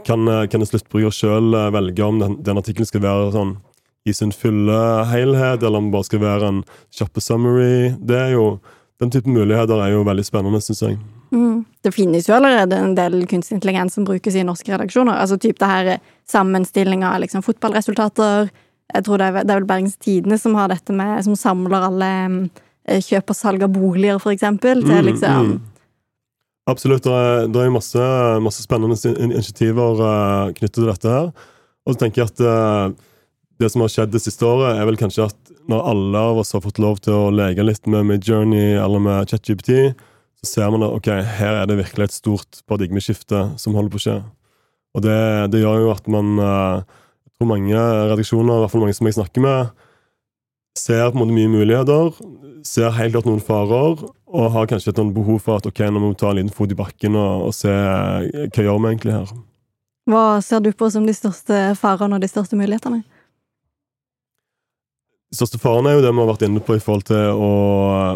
kan, 0.07 0.29
eh, 0.29 0.47
kan 0.47 0.63
en 0.63 0.69
sluttbruker 0.69 1.13
sjøl 1.13 1.57
velge 1.75 2.07
om 2.07 2.21
den, 2.23 2.39
den 2.47 2.61
artikkelen 2.61 2.89
skal 2.89 3.05
være 3.05 3.33
sånn 3.35 3.57
i 4.05 4.13
sin 4.13 4.35
fulle 4.37 4.79
helhet, 5.09 5.63
eller 5.65 5.81
om 5.81 5.89
det 5.89 5.95
bare 5.97 6.07
skal 6.07 6.21
være 6.21 6.49
en 6.53 6.65
kjappe 6.93 7.23
summary. 7.25 7.95
Det 7.99 8.21
er 8.21 8.35
jo 8.39 8.47
Den 9.03 9.11
typen 9.11 9.35
muligheter 9.35 9.81
er 9.83 9.91
jo 9.91 10.05
veldig 10.07 10.23
spennende, 10.23 10.61
syns 10.63 10.81
jeg. 10.85 10.99
Mm. 11.35 11.65
Det 11.83 11.93
finnes 11.93 12.29
jo 12.29 12.37
allerede 12.37 12.79
en 12.79 12.95
del 12.95 13.25
kunstig 13.27 13.59
intelligens 13.59 13.97
som 13.97 14.07
brukes 14.07 14.37
i 14.39 14.45
norske 14.47 14.71
redaksjoner. 14.71 15.19
Altså 15.19 15.39
typ 15.41 15.59
det 15.61 15.71
her 15.71 15.91
sammenstilling 16.31 17.03
av 17.05 17.19
liksom 17.25 17.43
fotballresultater. 17.45 18.53
Jeg 18.95 19.07
tror 19.07 19.21
det 19.21 19.27
er, 19.27 19.41
det 19.43 19.51
er 19.51 19.61
vel 19.61 19.69
Bergens 19.69 19.97
Tidende 19.99 20.39
som 20.39 20.55
har 20.59 20.69
dette 20.69 20.93
med 20.93 21.23
Som 21.25 21.39
samler 21.41 21.87
alle 21.87 22.11
eh, 22.85 23.01
kjøp 23.03 23.33
og 23.33 23.39
salg 23.39 23.65
av 23.65 23.73
boliger, 23.73 24.21
for 24.23 24.35
eksempel, 24.35 24.85
til 24.85 25.01
Mm, 25.01 25.09
liksom 25.09 25.49
mm. 25.49 25.55
Absolutt. 26.71 27.05
Det 27.05 27.61
er, 27.61 27.73
masse, 27.73 28.05
masse 28.41 28.63
spennende 28.65 28.97
initiativer 29.21 30.01
eh, 30.01 30.53
knyttet 30.57 30.79
til 30.79 30.89
dette 30.89 31.11
her. 31.13 31.33
Og 31.85 31.93
så 31.93 32.01
tenker 32.01 32.23
jeg 32.23 32.33
at 32.33 32.41
eh, 32.41 32.95
det 33.61 33.71
som 33.73 33.85
har 33.85 33.93
skjedd 33.93 34.15
det 34.15 34.23
siste 34.25 34.47
året, 34.49 34.79
er 34.79 34.89
vel 34.89 34.97
kanskje 35.01 35.29
at 35.29 35.53
når 35.69 35.85
alle 35.91 36.23
av 36.31 36.41
oss 36.41 36.55
har 36.57 36.65
fått 36.65 36.81
lov 36.81 37.03
til 37.05 37.17
å 37.17 37.33
leke 37.35 37.65
litt 37.65 37.85
med 37.91 38.09
Midjourney 38.09 38.79
eller 38.81 39.03
med 39.03 39.29
ChatGPT, 39.29 39.93
ser 40.49 40.71
man 40.73 40.85
at 40.87 40.95
ok, 40.97 41.11
her 41.39 41.61
er 41.61 41.69
det 41.69 41.79
virkelig 41.81 42.09
et 42.09 42.17
stort 42.17 42.61
paradigmeskifte 42.69 43.47
som 43.61 43.77
holder 43.77 43.93
på 43.93 44.01
å 44.01 44.05
skje. 44.05 44.19
Og 44.95 45.05
det, 45.05 45.19
det 45.53 45.63
gjør 45.65 45.87
jo 45.87 45.95
at 45.95 46.07
man 46.11 46.37
eh, 46.39 47.01
Jeg 47.25 47.39
tror 47.39 47.51
mange 47.51 47.87
redaksjoner, 48.13 48.55
i 48.55 48.63
hvert 48.63 48.73
fall 48.73 48.85
mange 48.85 48.95
som 48.95 49.09
jeg 49.11 49.17
snakker 49.17 49.43
med, 49.43 49.73
ser 50.79 51.09
på 51.09 51.17
en 51.17 51.23
måte 51.25 51.35
mye 51.35 51.51
muligheter, 51.51 52.13
ser 52.67 52.95
helt 52.95 53.17
klart 53.17 53.27
noen 53.27 53.43
farer, 53.43 54.05
og 54.35 54.53
har 54.55 54.69
kanskje 54.71 54.93
et 54.93 55.01
behov 55.15 55.41
for 55.43 55.59
at 55.59 55.67
ok, 55.67 55.83
nå 55.91 56.03
må 56.03 56.13
vi 56.13 56.21
ta 56.23 56.31
en 56.31 56.39
liten 56.39 56.55
fot 56.55 56.71
i 56.71 56.79
bakken 56.79 57.19
og, 57.19 57.49
og 57.49 57.57
se 57.57 57.73
eh, 57.73 58.47
hva 58.55 58.69
gjør 58.69 58.79
vi 58.79 58.93
egentlig 58.93 59.17
her. 59.17 59.35
Hva 60.11 60.25
ser 60.45 60.61
du 60.61 60.71
på 60.77 60.91
som 60.93 61.07
de 61.09 61.15
største 61.17 61.59
farene 61.81 62.19
og 62.19 62.23
de 62.23 62.31
største 62.31 62.59
mulighetene? 62.61 63.03
Største 65.35 65.59
faren 65.59 65.89
er 65.89 65.97
jo 65.97 66.03
det 66.05 66.13
vi 66.13 66.23
har 66.23 66.31
vært 66.31 66.45
inne 66.47 66.63
på 66.63 66.77
i 66.77 66.83
forhold 66.83 67.09
til 67.09 67.35
å, 67.35 67.53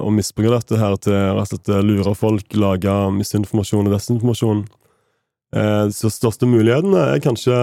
å 0.06 0.10
misbruke 0.14 0.54
dette 0.54 0.78
her 0.78 0.94
til 1.02 1.16
rett 1.34 1.50
slett 1.50 1.70
lure 1.82 2.14
folk, 2.14 2.46
lage 2.54 2.94
misinformasjon 3.16 3.88
og 3.88 3.94
desinformasjon. 3.96 4.64
Eh, 5.56 5.84
de 5.90 6.10
største 6.12 6.46
mulighetene 6.46 7.06
er 7.14 7.22
kanskje 7.24 7.56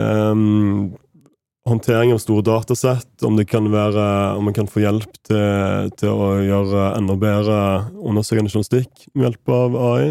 eh, 0.00 0.44
håndtering 1.68 2.14
av 2.14 2.22
store 2.22 2.44
datasett, 2.46 3.10
om 3.26 3.36
det 3.36 3.48
kan 3.50 3.68
være 3.72 4.06
om 4.38 4.48
man 4.48 4.56
kan 4.56 4.68
få 4.70 4.84
hjelp 4.84 5.20
til, 5.26 5.92
til 6.00 6.12
å 6.12 6.30
gjøre 6.44 6.90
enda 6.98 7.16
bedre 7.20 7.58
undersøkende 8.00 8.52
journalistikk 8.52 9.08
med 9.12 9.28
hjelp 9.28 9.54
av 9.58 9.78
AI. 9.92 10.10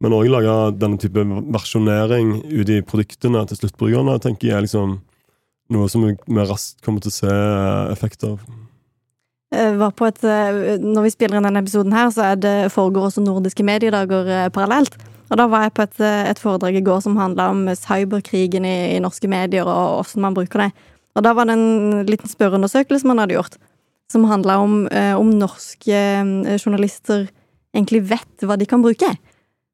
Men 0.00 0.16
òg 0.16 0.30
lage 0.32 0.56
denne 0.80 0.96
type 1.00 1.26
versjonering 1.52 2.38
ut 2.48 2.70
i 2.72 2.80
produktene 2.86 3.42
til 3.48 3.58
sluttbrukerne, 3.60 4.16
tenker 4.22 4.54
jeg 4.54 4.66
liksom 4.66 5.00
noe 5.70 5.90
som 5.90 6.06
vi 6.06 6.16
raskt 6.48 6.80
kommer 6.84 7.02
til 7.04 7.12
å 7.12 7.18
se 7.18 7.36
effekter 7.92 8.34
av. 8.34 8.42
På 9.98 10.06
et, 10.06 10.20
eh, 10.22 10.78
når 10.78 11.08
vi 11.08 11.14
spiller 11.14 11.40
inn 11.40 11.48
denne 11.48 11.62
episoden 11.62 11.94
her, 11.94 12.10
så 12.14 12.34
det 12.38 12.70
foregår 12.70 13.08
også 13.08 13.24
nordiske 13.24 13.66
mediedager 13.66 14.28
eh, 14.30 14.50
parallelt. 14.54 14.94
Og 15.30 15.38
da 15.38 15.46
var 15.50 15.66
jeg 15.66 15.74
på 15.74 15.86
et, 15.86 15.98
eh, 16.02 16.28
et 16.30 16.38
foredrag 16.42 16.76
i 16.78 16.84
går 16.86 17.02
som 17.02 17.18
handla 17.18 17.50
om 17.52 17.66
cyberkrigen 17.78 18.66
i, 18.66 18.96
i 18.96 19.02
norske 19.02 19.30
medier, 19.30 19.66
og 19.66 20.04
hvordan 20.04 20.26
man 20.26 20.38
bruker 20.38 20.64
det. 20.64 20.70
Og 21.18 21.26
da 21.26 21.34
var 21.34 21.46
det 21.46 21.56
en 21.58 22.06
liten 22.06 22.30
spørreundersøkelse 22.30 23.06
man 23.06 23.22
hadde 23.22 23.36
gjort, 23.38 23.58
som 24.10 24.26
handla 24.30 24.58
om 24.62 24.86
eh, 24.90 25.14
om 25.18 25.30
norske 25.38 25.94
eh, 25.94 26.56
journalister 26.58 27.28
egentlig 27.74 28.02
vet 28.10 28.46
hva 28.46 28.58
de 28.58 28.66
kan 28.66 28.82
bruke. 28.82 29.10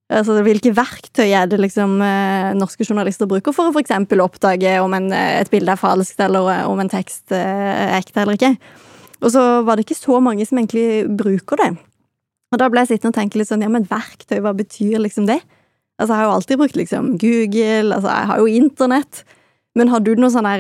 Altså, 0.07 0.37
Hvilke 0.47 0.71
verktøy 0.71 1.33
er 1.35 1.49
det 1.51 1.59
liksom 1.59 1.99
eh, 2.05 2.53
norske 2.55 2.87
journalister 2.87 3.27
bruker 3.27 3.55
for 3.55 3.73
å 3.73 3.81
eksempel 3.81 4.23
oppdage 4.23 4.77
om 4.79 4.95
en, 4.95 5.09
eh, 5.11 5.41
et 5.41 5.51
bilde 5.51 5.73
er 5.75 5.81
falskt, 5.81 6.21
eller 6.23 6.47
eh, 6.53 6.63
om 6.71 6.79
en 6.79 6.91
tekst 6.91 7.35
er 7.35 7.97
ekte 7.97 8.23
eller 8.23 8.39
ikke. 8.39 8.53
Og 9.25 9.33
så 9.35 9.43
var 9.67 9.75
det 9.75 9.87
ikke 9.87 9.99
så 9.99 10.21
mange 10.23 10.47
som 10.47 10.61
egentlig 10.61 11.09
bruker 11.19 11.59
det. 11.59 11.73
Og 12.55 12.63
da 12.63 12.71
ble 12.71 12.85
jeg 12.85 12.93
sittende 12.95 13.17
og 13.17 13.19
tenke 13.19 13.41
litt 13.41 13.51
sånn, 13.51 13.67
ja, 13.67 13.73
men 13.73 13.89
verktøy, 13.91 14.39
hva 14.45 14.55
betyr 14.55 15.03
liksom 15.03 15.27
det? 15.27 15.41
Altså, 15.99 16.13
jeg 16.13 16.21
har 16.21 16.29
jo 16.29 16.37
alltid 16.37 16.63
brukt 16.63 16.79
liksom 16.79 17.11
Google, 17.19 17.97
altså, 17.97 18.13
jeg 18.13 18.31
har 18.31 18.39
jo 18.45 18.63
internett. 18.63 19.25
Men 19.77 19.91
har 19.91 20.01
du 20.07 20.13
noen 20.15 20.33
sånne 20.33 20.55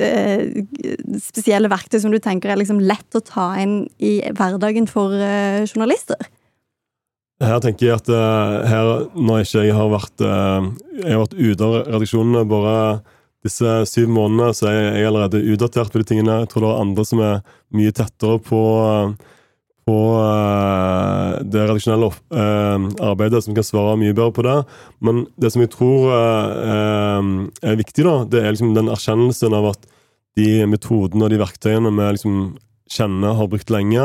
eh, 0.00 0.62
spesielle 1.20 1.68
verktøy 1.70 2.00
som 2.00 2.14
du 2.14 2.18
tenker 2.22 2.54
er 2.54 2.58
liksom 2.58 2.80
lett 2.80 3.18
å 3.18 3.22
ta 3.22 3.52
inn 3.60 3.82
i 4.00 4.16
hverdagen 4.32 4.88
for 4.88 5.12
journalister? 5.68 6.30
Her 7.40 7.62
tenker 7.64 7.86
jeg 7.86 7.96
at 8.02 8.10
eh, 8.12 8.68
her, 8.68 8.90
når 9.16 9.46
ikke 9.46 9.64
jeg 9.64 9.76
har 9.76 9.88
vært 9.92 10.22
har 10.26 11.22
vært 11.22 11.34
ute 11.38 11.64
av 11.64 11.76
redaksjonene 11.88 12.44
bare 12.48 12.76
disse 13.46 13.74
syv 13.88 14.10
månedene, 14.12 14.52
så 14.52 14.68
er 14.68 14.78
jeg 15.00 15.08
allerede 15.08 15.40
utdatert 15.54 15.92
på 15.92 16.02
de 16.02 16.08
tingene. 16.10 16.42
Jeg 16.42 16.50
tror 16.52 16.66
det 16.66 16.70
er 16.70 16.82
andre 16.82 17.04
som 17.08 17.22
er 17.24 17.38
mye 17.72 17.94
tettere 17.96 18.36
på, 18.44 18.64
på 19.88 20.00
eh, 20.20 21.38
det 21.48 21.62
redaksjonelle 21.64 22.10
arbeidet, 23.08 23.40
som 23.46 23.56
kan 23.56 23.64
svare 23.64 23.96
mye 24.02 24.12
bedre 24.12 24.34
på 24.36 24.44
det. 24.44 24.58
Men 25.00 25.24
det 25.40 25.54
som 25.54 25.64
jeg 25.64 25.72
tror 25.72 26.12
er 26.12 27.80
viktig, 27.80 28.04
da, 28.04 28.18
det 28.28 28.44
er 28.44 28.52
liksom 28.52 28.76
den 28.76 28.92
erkjennelsen 28.92 29.56
av 29.56 29.72
at 29.72 29.88
de 30.38 30.66
metodene 30.68 31.24
og 31.26 31.32
de 31.32 31.40
verktøyene 31.40 31.92
vi 31.96 32.10
liksom 32.18 32.36
kjenner, 32.90 33.36
har 33.38 33.48
brukt 33.50 33.72
lenge, 33.72 34.04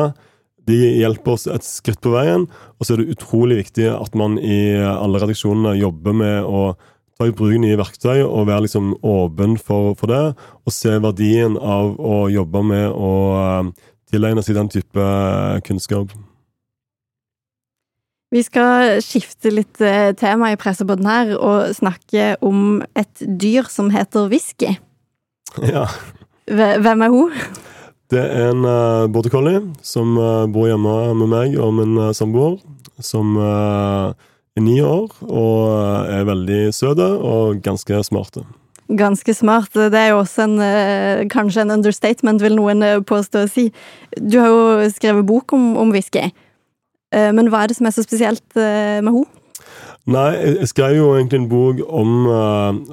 de 0.65 0.77
hjelper 0.99 1.35
oss 1.35 1.45
et 1.51 1.65
skritt 1.65 2.01
på 2.01 2.15
veien, 2.15 2.47
og 2.79 2.85
så 2.85 2.95
er 2.95 3.03
det 3.03 3.15
utrolig 3.15 3.59
viktig 3.63 3.87
at 3.93 4.17
man 4.17 4.39
i 4.41 4.75
alle 4.81 5.21
redaksjonene 5.21 5.75
jobber 5.77 6.15
med 6.17 6.45
å 6.45 6.67
ta 7.15 7.27
i 7.29 7.33
bruk 7.35 7.55
nye 7.61 7.77
verktøy 7.79 8.23
og 8.25 8.47
være 8.49 8.65
liksom 8.65 8.93
åpen 9.05 9.55
for, 9.61 9.93
for 9.99 10.11
det, 10.11 10.23
og 10.35 10.75
se 10.75 10.95
verdien 11.03 11.55
av 11.55 11.95
å 11.95 12.25
jobbe 12.31 12.63
med 12.67 12.87
å 12.91 13.11
eh, 13.39 13.69
tilegne 14.11 14.43
seg 14.43 14.59
den 14.59 14.71
type 14.73 14.99
eh, 14.99 15.61
kunnskap. 15.65 16.11
Vi 18.35 18.41
skal 18.43 18.97
skifte 19.05 19.53
litt 19.53 19.79
eh, 19.79 20.11
tema 20.19 20.51
i 20.51 20.59
pressebåten 20.59 21.07
her 21.07 21.31
og 21.37 21.71
snakke 21.77 22.33
om 22.43 22.81
et 22.97 23.23
dyr 23.23 23.69
som 23.71 23.93
heter 23.95 24.31
whisky. 24.31 24.75
Ja. 25.63 25.85
Hvem 26.45 27.01
er 27.01 27.13
hun? 27.13 27.37
Det 28.15 28.21
er 28.23 28.51
en 28.53 28.63
uh, 28.63 29.11
border 29.11 29.31
collie 29.33 29.59
som 29.83 30.13
uh, 30.15 30.45
bor 30.47 30.69
hjemme 30.69 30.91
med 31.19 31.27
meg 31.33 31.55
og 31.59 31.73
min 31.75 31.97
uh, 31.99 32.13
samboer. 32.15 32.61
Som 33.03 33.33
uh, 33.35 34.15
er 34.55 34.63
ni 34.63 34.77
år 34.79 35.09
og 35.25 36.13
er 36.15 36.23
veldig 36.29 36.61
søte 36.71 37.03
og 37.03 37.59
ganske 37.65 37.99
smarte. 38.07 38.45
Ganske 38.87 39.33
smart. 39.35 39.73
Det 39.75 39.99
er 39.99 40.13
jo 40.13 40.21
også 40.21 40.45
en, 40.45 41.27
kanskje 41.27 41.65
en 41.65 41.73
understatement, 41.75 42.39
vil 42.39 42.55
noen 42.55 42.85
påstå 43.03 43.43
å 43.43 43.49
si. 43.51 43.65
Du 44.15 44.37
har 44.39 44.47
jo 44.53 44.89
skrevet 44.93 45.25
bok 45.27 45.55
om, 45.57 45.73
om 45.81 45.91
whisky. 45.91 46.29
Men 47.11 47.49
hva 47.49 47.63
er 47.63 47.71
det 47.71 47.79
som 47.79 47.89
er 47.89 47.95
så 47.95 48.05
spesielt 48.05 48.45
med 48.53 49.09
henne? 49.09 49.25
Nei, 50.05 50.29
jeg, 50.37 50.69
skrev 50.69 50.99
jo 50.99 51.09
egentlig 51.15 51.41
en 51.41 51.49
bok 51.49 51.81
om 51.89 52.29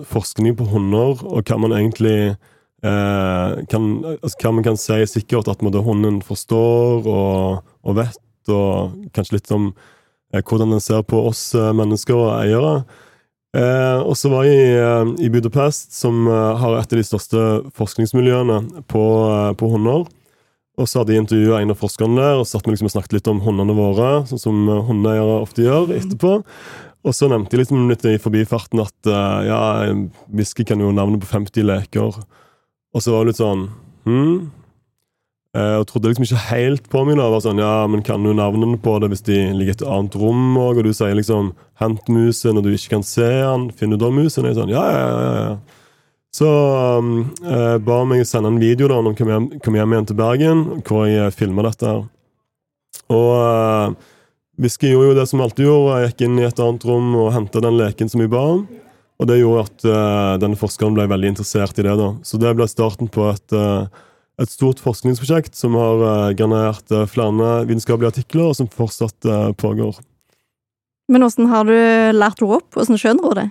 forskning 0.09 0.57
på 0.59 0.71
hunder, 0.73 1.21
og 1.29 1.45
hva 1.45 1.61
man 1.61 1.77
egentlig 1.77 2.17
kan, 2.83 3.85
altså, 4.17 4.37
Hva 4.43 4.51
man 4.57 4.65
kan 4.67 4.77
si 4.81 4.97
sikkert 5.07 5.47
at 5.53 5.61
hunden 5.63 6.19
forstår 6.27 7.07
og, 7.07 7.63
og 7.87 7.97
vet, 7.97 8.19
og 8.51 8.97
kanskje 9.15 9.39
litt 9.39 9.53
om 9.55 9.71
eh, 10.35 10.43
hvordan 10.43 10.75
den 10.75 10.83
ser 10.83 11.03
på 11.07 11.21
oss 11.29 11.53
eh, 11.55 11.73
mennesker 11.77 12.19
og 12.19 12.33
eiere. 12.41 12.75
Eh, 13.53 14.01
og 14.01 14.17
så 14.17 14.31
var 14.33 14.47
jeg 14.49 14.57
i, 14.57 14.73
eh, 14.81 15.13
i 15.27 15.31
Budapest, 15.33 15.93
som 15.95 16.27
eh, 16.27 16.57
har 16.59 16.79
et 16.79 16.93
av 16.95 16.99
de 16.99 17.05
største 17.05 17.47
forskningsmiljøene 17.77 18.85
på, 18.89 19.05
eh, 19.29 19.53
på 19.61 19.73
hunder. 19.75 20.07
Og 20.81 20.89
så 20.89 21.03
hadde 21.03 21.13
jeg 21.13 21.27
intervjua 21.27 21.61
en 21.61 21.75
av 21.75 21.81
forskerne 21.83 22.17
der, 22.17 22.39
og 22.41 22.49
satt 22.49 22.65
med 22.65 22.75
liksom 22.75 22.89
og 22.89 22.95
snakket 22.95 23.19
litt 23.19 23.29
om 23.29 23.43
hundene 23.45 23.77
våre, 23.77 24.13
sånn 24.31 24.41
som 24.41 24.63
eh, 24.69 24.85
hundeeiere 24.89 25.43
ofte 25.43 25.67
gjør 25.67 25.93
etterpå. 25.99 26.39
Og 27.03 27.17
så 27.19 27.27
nevnte 27.29 27.57
jeg 27.57 27.65
liksom 27.65 27.91
litt 27.91 28.07
i 28.07 28.19
forbifarten 28.23 28.81
at 28.81 29.11
eh, 29.11 29.41
ja, 29.51 29.61
whisky 30.33 30.65
kan 30.65 30.81
jo 30.81 30.95
navnet 30.95 31.21
på 31.25 31.29
50 31.35 31.69
leker. 31.69 32.23
Og 32.93 33.05
så 33.05 33.15
var 33.15 33.25
det 33.25 33.33
litt 33.33 33.41
sånn 33.41 33.69
hm? 34.09 34.51
Jeg 35.53 35.81
og 35.83 35.85
trodde 35.91 36.09
liksom 36.09 36.25
ikke 36.25 36.47
helt 36.49 36.87
på 36.89 37.03
meg. 37.05 37.19
da, 37.21 37.27
var 37.29 37.43
sånn, 37.45 37.61
ja, 37.61 37.85
men 37.85 38.01
Kan 38.05 38.25
du 38.25 38.33
navnene 38.33 38.79
på 38.81 38.97
det 39.03 39.11
hvis 39.13 39.27
de 39.27 39.37
ligger 39.53 39.75
i 39.75 39.77
et 39.77 39.85
annet 39.85 40.17
rom? 40.17 40.57
Og, 40.57 40.81
og 40.81 40.87
du 40.87 40.95
sier 40.97 41.13
liksom 41.13 41.53
'hent 41.77 42.09
musen' 42.09 42.57
når 42.57 42.65
du 42.65 42.73
ikke 42.73 42.97
kan 42.97 43.05
se 43.05 43.29
den. 43.29 43.71
Finner 43.71 44.01
du 44.01 44.05
da 44.07 44.11
musen? 44.11 44.49
Jeg 44.49 44.57
sånn, 44.57 44.73
ja, 44.73 44.85
ja, 44.89 45.09
ja, 45.13 45.33
ja. 45.43 45.57
Så 46.33 46.49
eh, 47.45 47.77
ba 47.85 47.99
meg 48.09 48.25
sende 48.25 48.49
en 48.49 48.61
video 48.63 48.89
da 48.89 49.03
når 49.03 49.13
jeg 49.13 49.19
kom 49.21 49.33
hjem, 49.33 49.49
kom 49.61 49.75
hjem 49.77 49.93
igjen 49.93 50.07
til 50.09 50.17
Bergen, 50.17 50.63
hvor 50.89 51.05
jeg 51.05 51.35
filma 51.37 51.67
dette. 51.67 51.85
her. 51.85 52.07
Og 53.13 53.33
uh, 53.37 53.93
eh, 54.57 54.79
gjorde 54.89 55.11
jo 55.11 55.19
det 55.19 55.27
som 55.29 55.43
alltid 55.45 55.67
gjorde. 55.67 55.99
Jeg 56.01 56.13
gikk 56.13 56.25
inn 56.25 56.39
i 56.41 56.49
et 56.49 56.63
annet 56.65 56.87
rom 56.89 57.13
og 57.21 57.35
henta 57.37 57.61
den 57.61 57.77
leken 57.77 58.09
som 58.09 58.25
jeg 58.25 58.33
ba 58.33 58.41
om. 58.55 58.65
Og 59.23 59.29
det 59.31 59.39
gjorde 59.39 59.67
at 59.69 59.85
uh, 59.87 60.35
denne 60.43 60.59
forskeren 60.59 60.97
ble 60.97 61.07
veldig 61.11 61.31
interessert 61.37 61.79
i 61.79 61.87
det. 61.87 61.95
da. 61.99 62.11
Så 62.27 62.41
det 62.43 62.57
ble 62.59 62.67
starten 62.71 63.11
på 63.13 63.29
et, 63.31 63.55
uh, 63.55 63.87
et 64.43 64.51
stort 64.51 64.83
forskningsprosjekt 64.83 65.55
som 65.55 65.79
har 65.79 66.03
uh, 66.03 66.35
generert 66.35 66.91
eh, 66.91 67.07
flere 67.07 67.53
vitenskapelige 67.69 68.17
artikler, 68.17 68.51
og 68.51 68.59
som 68.59 68.71
fortsatt 68.71 69.29
pågår. 69.61 70.01
Men 71.13 71.23
åssen 71.27 71.47
har 71.53 71.69
du 71.69 71.75
lært 72.17 72.41
henne 72.43 72.59
opp? 72.59 72.79
Åssen 72.81 72.99
skjønner 72.99 73.29
hun 73.29 73.39
det? 73.39 73.49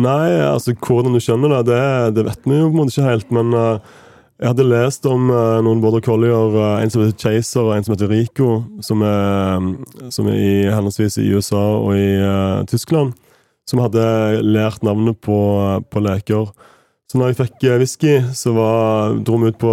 Nei, 0.00 0.28
altså 0.46 0.72
hvordan 0.78 1.16
du 1.16 1.20
skjønner 1.20 1.58
det, 1.58 1.64
det, 1.68 1.84
det 2.16 2.28
vet 2.28 2.46
vi 2.46 2.60
jo 2.60 2.68
på 2.68 2.76
en 2.76 2.78
måte 2.78 2.94
ikke 2.94 3.08
helt. 3.08 3.32
Men 3.34 3.50
jeg 3.56 4.52
hadde 4.52 4.68
lest 4.70 5.08
om 5.10 5.32
noen 5.66 5.80
border 5.82 6.04
collier, 6.04 6.54
en 6.78 6.92
som 6.92 7.02
heter 7.02 7.18
Chaser 7.18 7.64
og 7.64 7.72
en 7.74 7.88
som 7.88 7.96
heter 7.96 8.12
Rico, 8.12 8.60
som 8.86 9.02
er, 9.02 9.66
som 10.14 10.30
er 10.30 10.38
i 10.38 10.52
henholdsvis 10.70 11.18
i 11.24 11.26
USA 11.34 11.64
og 11.80 11.98
i 11.98 12.12
Tyskland, 12.70 13.16
som 13.70 13.84
hadde 13.84 14.02
lært 14.42 14.84
navnet 14.86 15.20
på, 15.22 15.38
på 15.90 16.02
leker. 16.04 16.50
Så 17.10 17.18
når 17.18 17.32
jeg 17.32 17.36
fikk 17.40 17.64
eh, 17.66 17.78
whisky, 17.80 18.10
så 18.38 18.52
var, 18.54 19.16
dro 19.26 19.34
vi 19.42 19.48
ut 19.50 19.56
på, 19.58 19.70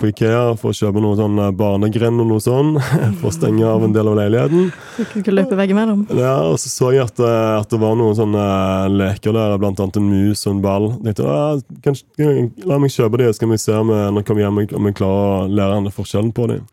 på 0.00 0.08
Ikea 0.08 0.54
for 0.56 0.72
å 0.72 0.76
kjøpe 0.76 1.02
noe 1.04 1.18
sånn 1.18 1.36
barnegren 1.58 2.16
og 2.22 2.30
noe 2.30 2.40
sånn, 2.40 2.78
for 3.20 3.28
å 3.28 3.32
stenge 3.34 3.66
av 3.68 3.84
en 3.84 3.92
del 3.92 4.08
av 4.08 4.16
leiligheten. 4.16 4.70
Du 4.96 5.02
kunne 5.10 5.34
løpe 5.36 5.58
veggimellom. 5.58 6.06
Ja, 6.16 6.38
og 6.48 6.56
så 6.62 6.72
så 6.72 6.94
jeg 6.96 7.04
at, 7.04 7.20
eh, 7.20 7.50
at 7.58 7.68
det 7.68 7.82
var 7.82 7.98
noen 8.00 8.16
sånne 8.16 8.46
leker 8.94 9.36
der, 9.36 9.58
blant 9.60 9.82
annet 9.84 10.00
en 10.00 10.08
mus 10.08 10.46
og 10.46 10.54
en 10.54 10.62
ball. 10.64 10.88
Jeg 11.02 11.18
tenkte, 11.18 11.28
ah, 11.28 11.60
kanskje, 11.84 12.48
La 12.64 12.80
meg 12.80 12.94
kjøpe 12.94 13.20
de, 13.20 13.28
så 13.28 13.36
skal 13.36 13.52
vi 13.52 13.60
se 13.60 13.76
om 13.76 13.92
jeg, 13.92 14.08
når 14.08 14.24
jeg 14.24 14.30
kommer 14.30 14.46
hjem 14.46 14.62
om 14.80 14.88
jeg 14.88 14.98
klarer 15.02 15.28
å 15.28 15.52
lære 15.60 15.76
henne 15.82 15.92
forskjellen 15.98 16.32
på 16.40 16.48
dem. 16.54 16.64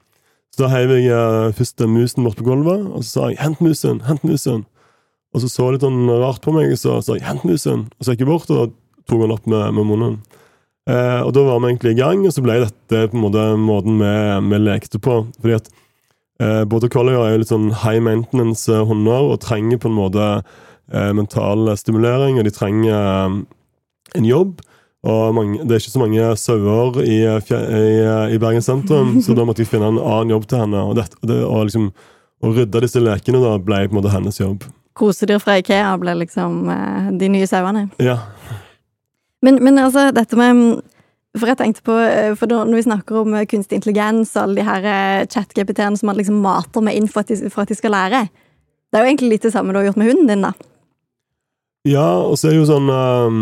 Så 0.55 0.63
da 0.63 0.71
heiv 0.71 0.95
jeg 0.95 1.11
eh, 1.11 1.51
først 1.59 1.83
musen 1.91 2.23
bort 2.23 2.39
på 2.39 2.47
gulvet, 2.47 2.87
og 2.87 3.03
så 3.03 3.09
sa 3.09 3.27
jeg 3.33 3.41
'hent 3.43 3.59
musen', 3.59 3.99
'hent 4.07 4.23
musen'. 4.23 4.63
Og 5.35 5.43
så 5.43 5.51
så 5.51 5.67
litt 5.73 5.83
sånn 5.83 6.07
rart 6.07 6.41
på 6.43 6.53
meg, 6.55 6.71
og 6.71 6.79
så 6.79 7.01
sa 7.03 7.17
jeg 7.17 7.27
'hent 7.27 7.43
musen'. 7.43 7.87
Og 7.99 8.01
så 8.01 8.15
gikk 8.15 8.23
jeg 8.23 8.31
bort 8.31 8.49
og 8.49 8.73
tok 9.05 9.21
han 9.21 9.35
opp 9.35 9.45
med, 9.45 9.73
med 9.75 9.85
munnen. 9.85 10.15
Eh, 10.89 11.21
og 11.25 11.33
da 11.33 11.41
var 11.43 11.59
vi 11.59 11.71
egentlig 11.73 11.95
i 11.95 12.01
gang, 12.01 12.25
og 12.25 12.33
så 12.33 12.43
ble 12.45 12.59
dette 12.61 13.09
på 13.09 13.17
en 13.17 13.25
måte 13.25 13.43
måten 13.57 13.97
vi, 13.99 14.13
vi 14.51 14.61
lekte 14.61 15.01
på. 15.01 15.25
Fordi 15.41 15.57
at 15.57 15.69
eh, 16.39 16.63
både 16.69 16.91
collier 16.93 17.23
er 17.23 17.33
jo 17.33 17.41
litt 17.41 17.51
sånn 17.51 17.71
high 17.83 18.01
maintenance 18.03 18.69
eh, 18.69 18.85
hunder 18.85 19.33
og 19.33 19.41
trenger 19.41 19.81
på 19.81 19.89
en 19.89 19.97
måte 19.97 20.29
eh, 20.93 21.11
mental 21.17 21.73
stimulering, 21.77 22.39
og 22.39 22.45
de 22.45 22.53
trenger 22.53 22.93
eh, 22.93 23.41
en 24.15 24.29
jobb. 24.29 24.61
Og 25.05 25.35
mange, 25.37 25.61
det 25.61 25.75
er 25.75 25.83
ikke 25.83 25.93
så 25.93 26.01
mange 26.01 26.29
sauer 26.41 27.01
i, 27.03 27.19
eh, 27.29 27.51
i, 27.51 27.97
eh, 28.05 28.35
i 28.37 28.41
Bergen 28.41 28.65
sentrum, 28.65 29.17
så 29.25 29.37
da 29.37 29.45
måtte 29.45 29.65
jeg 29.65 29.73
finne 29.73 29.89
en 29.93 30.01
annen 30.01 30.33
jobb 30.37 30.47
til 30.49 30.63
henne. 30.63 30.85
Og, 30.85 30.97
det, 30.97 31.09
og, 31.21 31.29
det, 31.29 31.41
og 31.45 31.67
liksom, 31.69 31.91
å 32.45 32.53
rydde 32.53 32.85
disse 32.85 33.01
lekene 33.01 33.41
da 33.41 33.57
ble 33.57 33.85
på 33.85 33.95
en 33.95 34.01
måte 34.03 34.13
hennes 34.13 34.41
jobb. 34.41 34.65
Kosedyr 34.95 35.41
fra 35.43 35.57
Ikea 35.59 35.95
ble 35.99 36.15
liksom 36.21 36.69
eh, 36.71 37.07
de 37.19 37.31
nye 37.33 37.47
sauene. 37.49 37.89
Ja, 38.03 38.19
Men, 39.43 39.59
men 39.63 39.77
altså, 39.77 40.09
dette 40.15 40.37
med 40.39 40.81
For 41.35 41.51
jeg 41.51 41.59
tenkte 41.59 41.83
på 41.85 41.97
eh, 41.99 42.31
For 42.39 42.47
når 42.47 42.77
vi 42.77 42.85
snakker 42.87 43.19
om 43.21 43.35
eh, 43.35 43.45
kunstig 43.45 43.81
intelligens 43.81 44.31
og 44.35 44.45
alle 44.45 44.61
de 44.61 44.67
her 44.69 45.27
chat-GPT-ene 45.27 45.99
som 45.99 46.09
man 46.09 46.17
liksom 46.17 46.39
mater 46.41 46.81
med 46.81 46.95
inn 46.95 47.11
for 47.11 47.25
at, 47.25 47.29
de, 47.29 47.75
skal 47.75 47.93
lære 47.93 48.23
Det 48.31 48.97
er 48.97 49.03
jo 49.03 49.11
egentlig 49.11 49.33
litt 49.35 49.45
det 49.49 49.53
samme 49.53 49.75
du 49.75 49.81
har 49.81 49.89
gjort 49.89 49.99
med 49.99 50.09
hunden 50.13 50.31
din, 50.31 50.47
da. 50.47 50.53
Ja, 51.85 52.07
og 52.23 52.39
så 52.39 52.47
er 52.47 52.55
det 52.55 52.61
jo 52.63 52.69
sånn 52.71 52.87
ehm, 52.89 53.41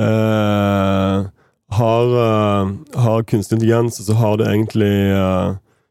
eh, 0.00 1.16
har, 1.76 2.14
eh, 2.24 2.70
har 3.04 3.26
kunstig 3.28 3.58
intelligens, 3.58 3.98
og 4.00 4.06
så 4.06 4.16
har 4.16 4.38
det 4.40 4.46
egentlig 4.48 4.92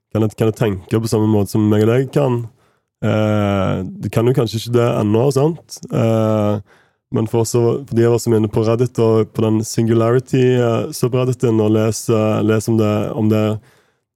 kan, 0.10 0.24
jeg, 0.24 0.34
kan 0.40 0.50
jeg 0.50 0.58
tenke 0.58 1.02
på 1.04 1.12
samme 1.12 1.30
måte 1.30 1.54
som 1.54 1.68
meg 1.70 1.86
og 1.86 1.92
deg 1.92 2.10
kan? 2.16 2.40
Eh, 3.06 3.76
de 4.04 4.12
kan 4.12 4.28
jo 4.28 4.36
kanskje 4.36 4.60
ikke 4.60 4.76
det 4.76 4.88
ennå, 5.00 5.24
sant? 5.36 5.80
Eh, 5.88 6.60
men 7.16 7.30
for, 7.32 7.42
oss, 7.42 7.56
for 7.56 7.96
de 7.96 8.06
av 8.06 8.18
oss 8.18 8.28
som 8.28 8.36
er 8.36 8.42
inne 8.42 8.52
på 8.54 8.64
Reddit 8.68 9.00
og 9.02 9.32
på 9.34 9.46
den 9.46 9.64
singularity-subredditen 9.66 11.62
og 11.64 11.74
leser, 11.74 12.44
leser 12.46 12.74
om 12.74 12.80
det, 12.82 12.96
om 13.24 13.32
det, 13.32 13.44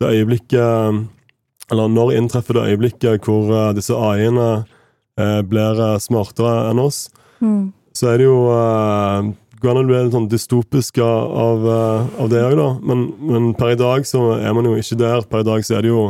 det 0.02 0.12
øyeblikket 0.14 1.72
Eller 1.72 1.88
når 1.90 2.12
inntreffer 2.20 2.60
det 2.60 2.68
øyeblikket 2.74 3.24
hvor 3.26 3.50
eh, 3.50 3.72
disse 3.78 3.96
AI-ene 3.98 4.50
eh, 5.18 5.40
blir 5.48 5.80
eh, 5.80 6.02
smartere 6.04 6.70
enn 6.70 6.84
oss, 6.84 7.08
så 7.94 8.10
er 8.10 8.22
det 8.22 8.28
jo 8.28 8.38
uh, 8.50 9.34
Går 9.64 9.72
an 9.72 9.80
å 9.80 9.88
bli 9.88 9.96
litt 9.96 10.12
sånn 10.16 10.28
dystopisk 10.28 10.98
av, 11.00 11.30
av, 11.40 11.66
eh, 11.72 12.08
av 12.20 12.32
det 12.34 12.42
òg, 12.44 12.56
da. 12.60 12.66
Men, 12.84 13.04
men 13.24 13.46
per 13.56 13.72
i 13.72 13.78
dag 13.80 14.04
så 14.04 14.34
er 14.36 14.52
man 14.52 14.68
jo 14.68 14.74
ikke 14.76 14.98
der. 15.00 15.24
Per 15.30 15.40
i 15.40 15.48
dag 15.48 15.64
så 15.64 15.78
er 15.78 15.86
det 15.86 15.94
jo 15.94 16.02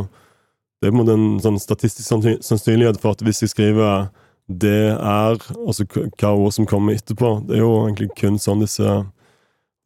Det 0.84 0.90
er 0.90 0.92
på 0.92 0.98
en 0.98 1.00
måte 1.00 1.14
en 1.16 1.38
sånn 1.40 1.54
statistisk 1.56 2.10
sannsynlighet 2.44 2.98
for 3.00 3.16
at 3.16 3.22
hvis 3.24 3.38
jeg 3.40 3.54
skriver 3.54 4.10
det 4.44 4.90
er, 4.92 5.38
altså 5.64 5.86
hva 5.88 6.34
ord 6.36 6.52
som 6.52 6.66
kommer 6.68 6.92
etterpå 6.92 7.30
Det 7.48 7.54
er 7.56 7.62
jo 7.62 7.70
egentlig 7.86 8.10
kun 8.18 8.36
sånn 8.36 8.60
disse, 8.60 8.98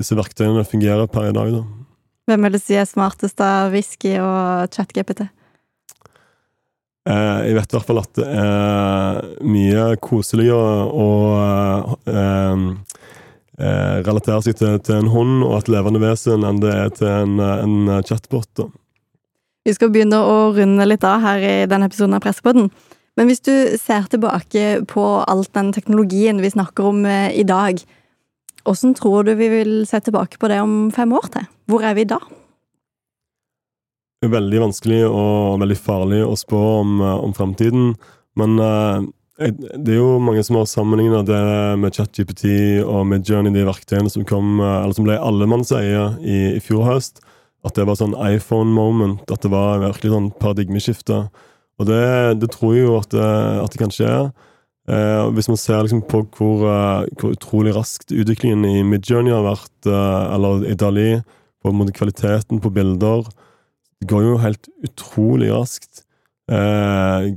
disse 0.02 0.18
verktøyene 0.18 0.64
fungerer 0.66 1.06
per 1.06 1.28
i 1.28 1.36
dag, 1.36 1.52
da. 1.54 1.60
Hvem 2.26 2.48
vil 2.48 2.56
du 2.56 2.58
si 2.58 2.74
er 2.74 2.88
smartest 2.90 3.38
av 3.38 3.70
whisky 3.70 4.16
og 4.18 4.74
chat-GPT? 4.74 5.28
Eh, 7.08 7.38
jeg 7.46 7.54
vet 7.60 7.70
i 7.70 7.78
hvert 7.78 7.86
fall 7.92 8.02
at 8.02 8.18
det 8.18 8.26
er 8.26 9.22
mye 9.46 9.86
koseligere 10.02 10.90
å 10.90 11.08
eh, 12.10 12.66
eh, 13.62 13.96
relatere 14.02 14.42
seg 14.44 14.58
til, 14.58 14.82
til 14.82 14.98
en 14.98 15.14
hund 15.14 15.46
og 15.46 15.60
et 15.60 15.72
levende 15.78 16.02
vesen 16.02 16.42
enn 16.50 16.58
det 16.66 16.74
er 16.74 16.92
til 16.98 17.14
en, 17.14 17.38
en 17.38 17.94
chatbot. 18.02 18.50
Da. 18.58 18.68
Vi 19.68 19.74
skal 19.76 19.90
begynne 19.92 20.16
å 20.24 20.36
runde 20.56 20.84
litt 20.86 21.04
av 21.04 21.20
her 21.20 21.42
i 21.44 21.56
denne 21.68 21.90
episoden 21.90 22.16
av 22.16 22.22
Pressepodden. 22.24 22.70
Men 23.20 23.28
hvis 23.28 23.42
du 23.44 23.52
ser 23.76 24.06
tilbake 24.08 24.78
på 24.88 25.04
alt 25.28 25.50
den 25.58 25.74
teknologien 25.76 26.40
vi 26.40 26.52
snakker 26.54 26.88
om 26.88 27.02
eh, 27.04 27.34
i 27.36 27.44
dag, 27.44 27.82
hvordan 28.64 28.94
tror 28.96 29.26
du 29.26 29.34
vi 29.36 29.50
vil 29.52 29.72
se 29.90 30.00
tilbake 30.06 30.40
på 30.40 30.48
det 30.48 30.62
om 30.64 30.88
fem 30.94 31.12
år 31.12 31.28
til? 31.34 31.50
Hvor 31.68 31.84
er 31.84 31.98
vi 31.98 32.06
da? 32.08 32.20
Det 34.18 34.30
er 34.30 34.34
veldig 34.38 34.64
vanskelig 34.64 35.02
og 35.10 35.60
veldig 35.60 35.78
farlig 35.82 36.24
å 36.24 36.32
spå 36.38 36.64
om, 36.78 36.98
eh, 37.04 37.20
om 37.28 37.36
fremtiden, 37.36 37.92
men 38.40 38.56
eh, 38.64 39.06
det 39.76 39.98
er 39.98 40.00
jo 40.00 40.16
mange 40.22 40.40
som 40.46 40.56
har 40.62 40.70
sammenlignet 40.70 41.28
det 41.28 41.42
med 41.82 41.92
ChatGPT 41.94 42.46
og 42.86 43.04
Midjourney, 43.10 43.52
de 43.52 43.68
verktøyene 43.68 44.10
som 44.10 44.24
kom, 44.26 44.56
som 44.96 45.06
ble 45.06 45.14
allemannseie 45.14 46.08
i, 46.18 46.38
i 46.56 46.62
fjor 46.64 46.88
høst. 46.88 47.20
At 47.66 47.74
det 47.74 47.88
var 47.88 47.98
sånn 47.98 48.14
iPhone-moment, 48.14 49.24
at 49.32 49.42
det 49.42 49.50
var 49.50 49.80
virkelig 49.82 50.12
sånn 50.12 50.28
paradigmeskifte. 50.38 51.24
Og 51.78 51.88
det, 51.88 52.02
det 52.42 52.50
tror 52.54 52.74
jeg 52.74 52.86
jo 52.86 52.98
at 52.98 53.10
det, 53.14 53.30
at 53.64 53.74
det 53.74 53.80
kan 53.80 53.94
skje. 53.94 54.12
Eh, 54.88 55.24
hvis 55.36 55.50
man 55.50 55.60
ser 55.60 55.82
liksom 55.84 56.04
på 56.08 56.22
hvor, 56.38 56.64
eh, 56.70 57.08
hvor 57.20 57.34
utrolig 57.34 57.74
raskt 57.76 58.14
utviklingen 58.14 58.64
i 58.64 58.84
Midjourney 58.86 59.34
har 59.34 59.44
vært, 59.44 59.76
eh, 59.86 60.34
eller 60.34 60.64
i 60.70 60.76
Dali, 60.78 61.10
på 61.62 61.70
en 61.70 61.80
måte 61.80 61.96
kvaliteten 61.96 62.62
på 62.62 62.72
bilder, 62.72 63.26
det 64.00 64.08
går 64.08 64.22
jo 64.24 64.36
helt 64.42 64.70
utrolig 64.86 65.50
raskt. 65.52 66.04
Eh, 66.48 67.34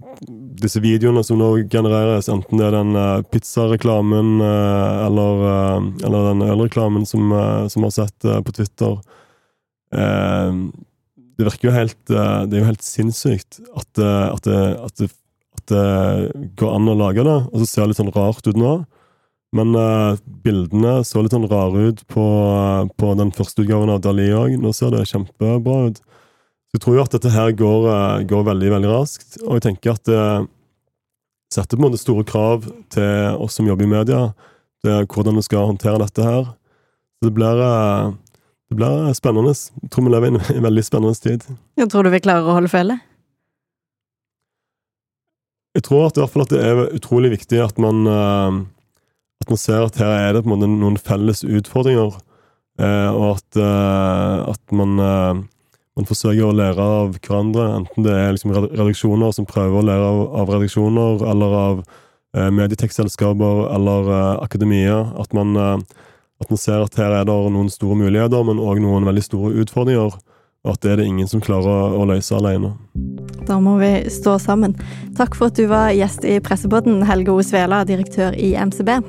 disse 0.62 0.80
videoene 0.80 1.24
som 1.28 1.42
nå 1.42 1.50
genereres, 1.68 2.30
enten 2.32 2.62
det 2.62 2.70
er 2.70 2.78
den 2.78 2.96
eh, 2.96 3.24
pizzareklamen 3.34 4.38
eh, 4.40 5.00
eller, 5.10 5.42
eh, 5.50 5.90
eller 6.08 6.30
den 6.30 6.46
ølreklamen 6.48 7.04
som, 7.10 7.34
eh, 7.36 7.66
som 7.74 7.84
har 7.84 7.92
sett 7.98 8.24
eh, 8.30 8.40
på 8.40 8.56
Twitter 8.56 8.94
eh, 8.96 9.21
Det 9.92 11.48
virker 11.48 11.68
jo 11.68 11.74
helt 11.76 12.14
eh, 12.14 12.44
Det 12.48 12.58
er 12.58 12.62
jo 12.62 12.70
helt 12.70 12.86
sinnssykt 12.86 13.60
at, 13.76 13.90
eh, 14.00 14.28
at, 14.30 14.46
det, 14.46 14.62
at, 14.86 15.02
det, 15.02 15.10
at 15.58 15.74
det 15.74 16.50
går 16.60 16.76
an 16.78 16.92
å 16.92 16.98
lage 17.00 17.26
det. 17.28 17.38
Og 17.52 17.62
så 17.62 17.68
ser 17.68 17.84
det 17.84 17.94
litt 17.94 18.02
sånn 18.02 18.14
rart 18.16 18.48
ut 18.48 18.60
nå. 18.60 18.76
Men 19.58 19.76
eh, 19.76 20.22
bildene 20.46 21.02
så 21.08 21.24
litt 21.24 21.36
sånn 21.36 21.50
rare 21.52 21.90
ut 21.92 22.06
på, 22.12 22.26
på 22.96 23.12
den 23.20 23.34
første 23.36 23.66
utgaven 23.66 23.92
av 23.92 24.00
Dali 24.04 24.30
òg. 24.36 24.56
Nå 24.62 24.72
ser 24.76 24.94
det 24.96 25.10
kjempebra 25.10 25.92
ut. 25.92 26.00
Så 26.72 26.78
jeg 26.78 26.84
tror 26.86 26.96
jo 26.96 27.04
at 27.04 27.16
dette 27.18 27.34
her 27.34 27.52
går, 27.60 27.88
eh, 27.92 28.24
går 28.32 28.48
veldig, 28.48 28.72
veldig 28.78 28.94
raskt. 28.94 29.42
Og 29.44 29.58
jeg 29.58 29.68
tenker 29.68 29.98
at 29.98 30.08
det 30.08 30.24
setter 31.52 31.76
på 31.76 31.82
en 31.84 31.90
måte 31.90 32.00
store 32.00 32.24
krav 32.28 32.70
til 32.96 33.42
oss 33.44 33.58
som 33.60 33.68
jobber 33.68 33.84
i 33.84 33.92
media, 33.92 34.22
til 34.86 35.04
hvordan 35.12 35.36
vi 35.36 35.44
skal 35.44 35.68
håndtere 35.68 36.00
dette 36.00 36.24
her. 36.24 36.48
Så 37.20 37.28
det 37.28 37.36
blir, 37.36 37.60
eh, 37.60 38.14
det 38.72 38.78
blir 38.80 39.14
spennende. 39.18 39.52
Jeg 39.52 39.90
tror 39.92 40.06
vi 40.06 40.12
lever 40.14 40.30
i 40.30 40.32
en, 40.32 40.64
veldig 40.70 40.84
spennende 40.88 41.20
tid. 41.20 41.44
Jeg 41.76 41.90
tror 41.92 42.08
du 42.08 42.14
vi 42.14 42.22
klarer 42.24 42.48
å 42.48 42.56
holde 42.56 42.72
følge? 42.72 42.96
Jeg 45.76 45.84
tror 45.88 46.06
at, 46.08 46.16
i 46.16 46.22
hvert 46.22 46.32
fall 46.32 46.46
at 46.46 46.54
det 46.54 46.62
er 46.64 46.80
utrolig 46.96 47.34
viktig 47.34 47.60
at 47.64 47.80
man, 47.84 48.06
eh, 48.08 48.60
at 49.44 49.52
man 49.52 49.60
ser 49.60 49.84
at 49.84 50.00
her 50.00 50.12
er 50.16 50.36
det 50.36 50.44
på 50.46 50.52
en 50.52 50.54
måte 50.56 50.70
noen 50.72 51.00
felles 51.00 51.44
utfordringer, 51.44 52.16
eh, 52.80 53.10
og 53.12 53.26
at, 53.34 53.60
eh, 53.60 54.38
at 54.54 54.76
man, 54.76 54.94
man 54.96 56.08
forsøker 56.08 56.48
å 56.48 56.56
lære 56.56 56.86
av 57.00 57.18
hverandre, 57.18 57.68
enten 57.82 58.08
det 58.08 58.16
er 58.16 58.32
liksom 58.36 58.56
redaksjoner 58.56 59.36
som 59.36 59.48
prøver 59.48 59.80
å 59.80 59.88
lære 59.90 60.12
av, 60.14 60.22
av 60.44 60.54
redaksjoner, 60.56 61.26
eller 61.34 61.58
av 61.60 61.84
medietekstselskaper 62.32 63.66
eller 63.76 64.08
akademia. 64.40 65.02
At 65.20 65.34
man, 65.36 65.84
at 66.42 66.50
man 66.50 66.60
ser 66.60 66.84
at 66.84 66.98
her 66.98 67.14
er 67.14 67.28
det 67.30 67.38
noen 67.54 67.70
store 67.72 67.98
muligheter, 68.00 68.44
men 68.48 68.62
òg 68.62 68.82
noen 68.84 69.06
veldig 69.08 69.24
store 69.26 69.54
utfordringer. 69.62 70.18
Og 70.62 70.76
at 70.76 70.82
det 70.84 70.92
er 70.92 71.00
det 71.02 71.08
ingen 71.10 71.30
som 71.30 71.42
klarer 71.42 71.96
å, 71.98 72.06
løse 72.06 72.36
alene. 72.38 72.76
Da 73.50 73.58
må 73.62 73.80
vi 73.80 73.90
stå 74.14 74.36
sammen. 74.42 74.76
Takk 75.18 75.38
for 75.38 75.50
at 75.50 75.58
du 75.58 75.66
var 75.72 75.90
gjest 75.98 76.26
i 76.28 76.38
Pressepodden, 76.44 77.02
Helge 77.10 77.34
O. 77.34 77.42
Svela, 77.46 77.82
direktør 77.88 78.38
i 78.38 78.54
MCB. 78.54 79.00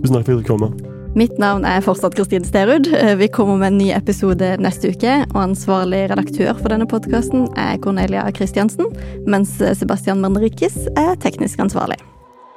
Tusen 0.00 0.16
takk 0.16 0.24
for 0.24 0.32
at 0.32 0.32
jeg 0.32 0.40
fikk 0.44 0.52
komme. 0.54 0.72
Mitt 1.18 1.38
navn 1.40 1.64
er 1.66 1.82
fortsatt 1.84 2.16
Kristin 2.16 2.44
Sterud. 2.46 2.88
Vi 3.20 3.28
kommer 3.32 3.60
med 3.60 3.72
en 3.72 3.80
ny 3.80 3.88
episode 3.96 4.52
neste 4.62 4.92
uke, 4.94 5.14
og 5.32 5.40
ansvarlig 5.42 6.04
redaktør 6.12 6.52
for 6.60 6.72
denne 6.72 6.88
podkasten 6.88 7.48
er 7.58 7.80
Cornelia 7.84 8.28
Christiansen, 8.36 8.92
mens 9.28 9.56
Sebastian 9.80 10.22
Manrikis 10.24 10.86
er 10.94 11.18
teknisk 11.20 11.64
ansvarlig. 11.64 12.00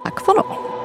Takk 0.06 0.24
for 0.24 0.40
nå. 0.40 0.81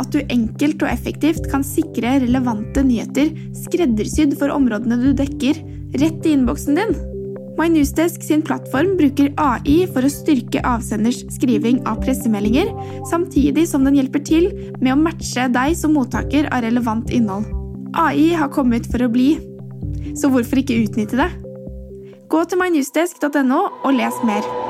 At 0.00 0.12
du 0.14 0.20
enkelt 0.22 0.82
og 0.84 0.90
effektivt 0.92 1.48
kan 1.52 1.64
sikre 1.66 2.18
relevante 2.22 2.84
nyheter 2.86 3.32
skreddersydd 3.64 4.36
for 4.40 4.54
områdene 4.54 5.00
du 5.00 5.10
dekker, 5.16 5.58
rett 6.00 6.28
i 6.28 6.36
innboksen 6.36 6.78
din? 6.80 6.94
MyNewsDesk 7.58 8.22
sin 8.24 8.40
plattform 8.42 8.94
bruker 8.96 9.28
AI 9.40 9.82
for 9.92 10.06
å 10.06 10.10
styrke 10.12 10.62
avsenders 10.64 11.20
skriving 11.34 11.82
av 11.88 12.00
pressemeldinger, 12.04 12.70
samtidig 13.10 13.66
som 13.68 13.84
den 13.84 13.98
hjelper 14.00 14.24
til 14.24 14.48
med 14.80 14.94
å 14.94 15.00
matche 15.00 15.48
deg 15.52 15.76
som 15.78 15.92
mottaker 15.96 16.48
av 16.48 16.64
relevant 16.64 17.12
innhold. 17.12 17.46
AI 17.92 18.32
har 18.38 18.52
kommet 18.54 18.88
for 18.88 19.04
å 19.04 19.12
bli, 19.12 19.34
så 20.16 20.32
hvorfor 20.32 20.62
ikke 20.62 20.80
utnytte 20.86 21.20
det? 21.20 21.30
Gå 22.32 22.44
til 22.48 22.62
mynewsdesk.no 22.64 23.62
og 23.84 23.96
les 23.98 24.22
mer. 24.24 24.61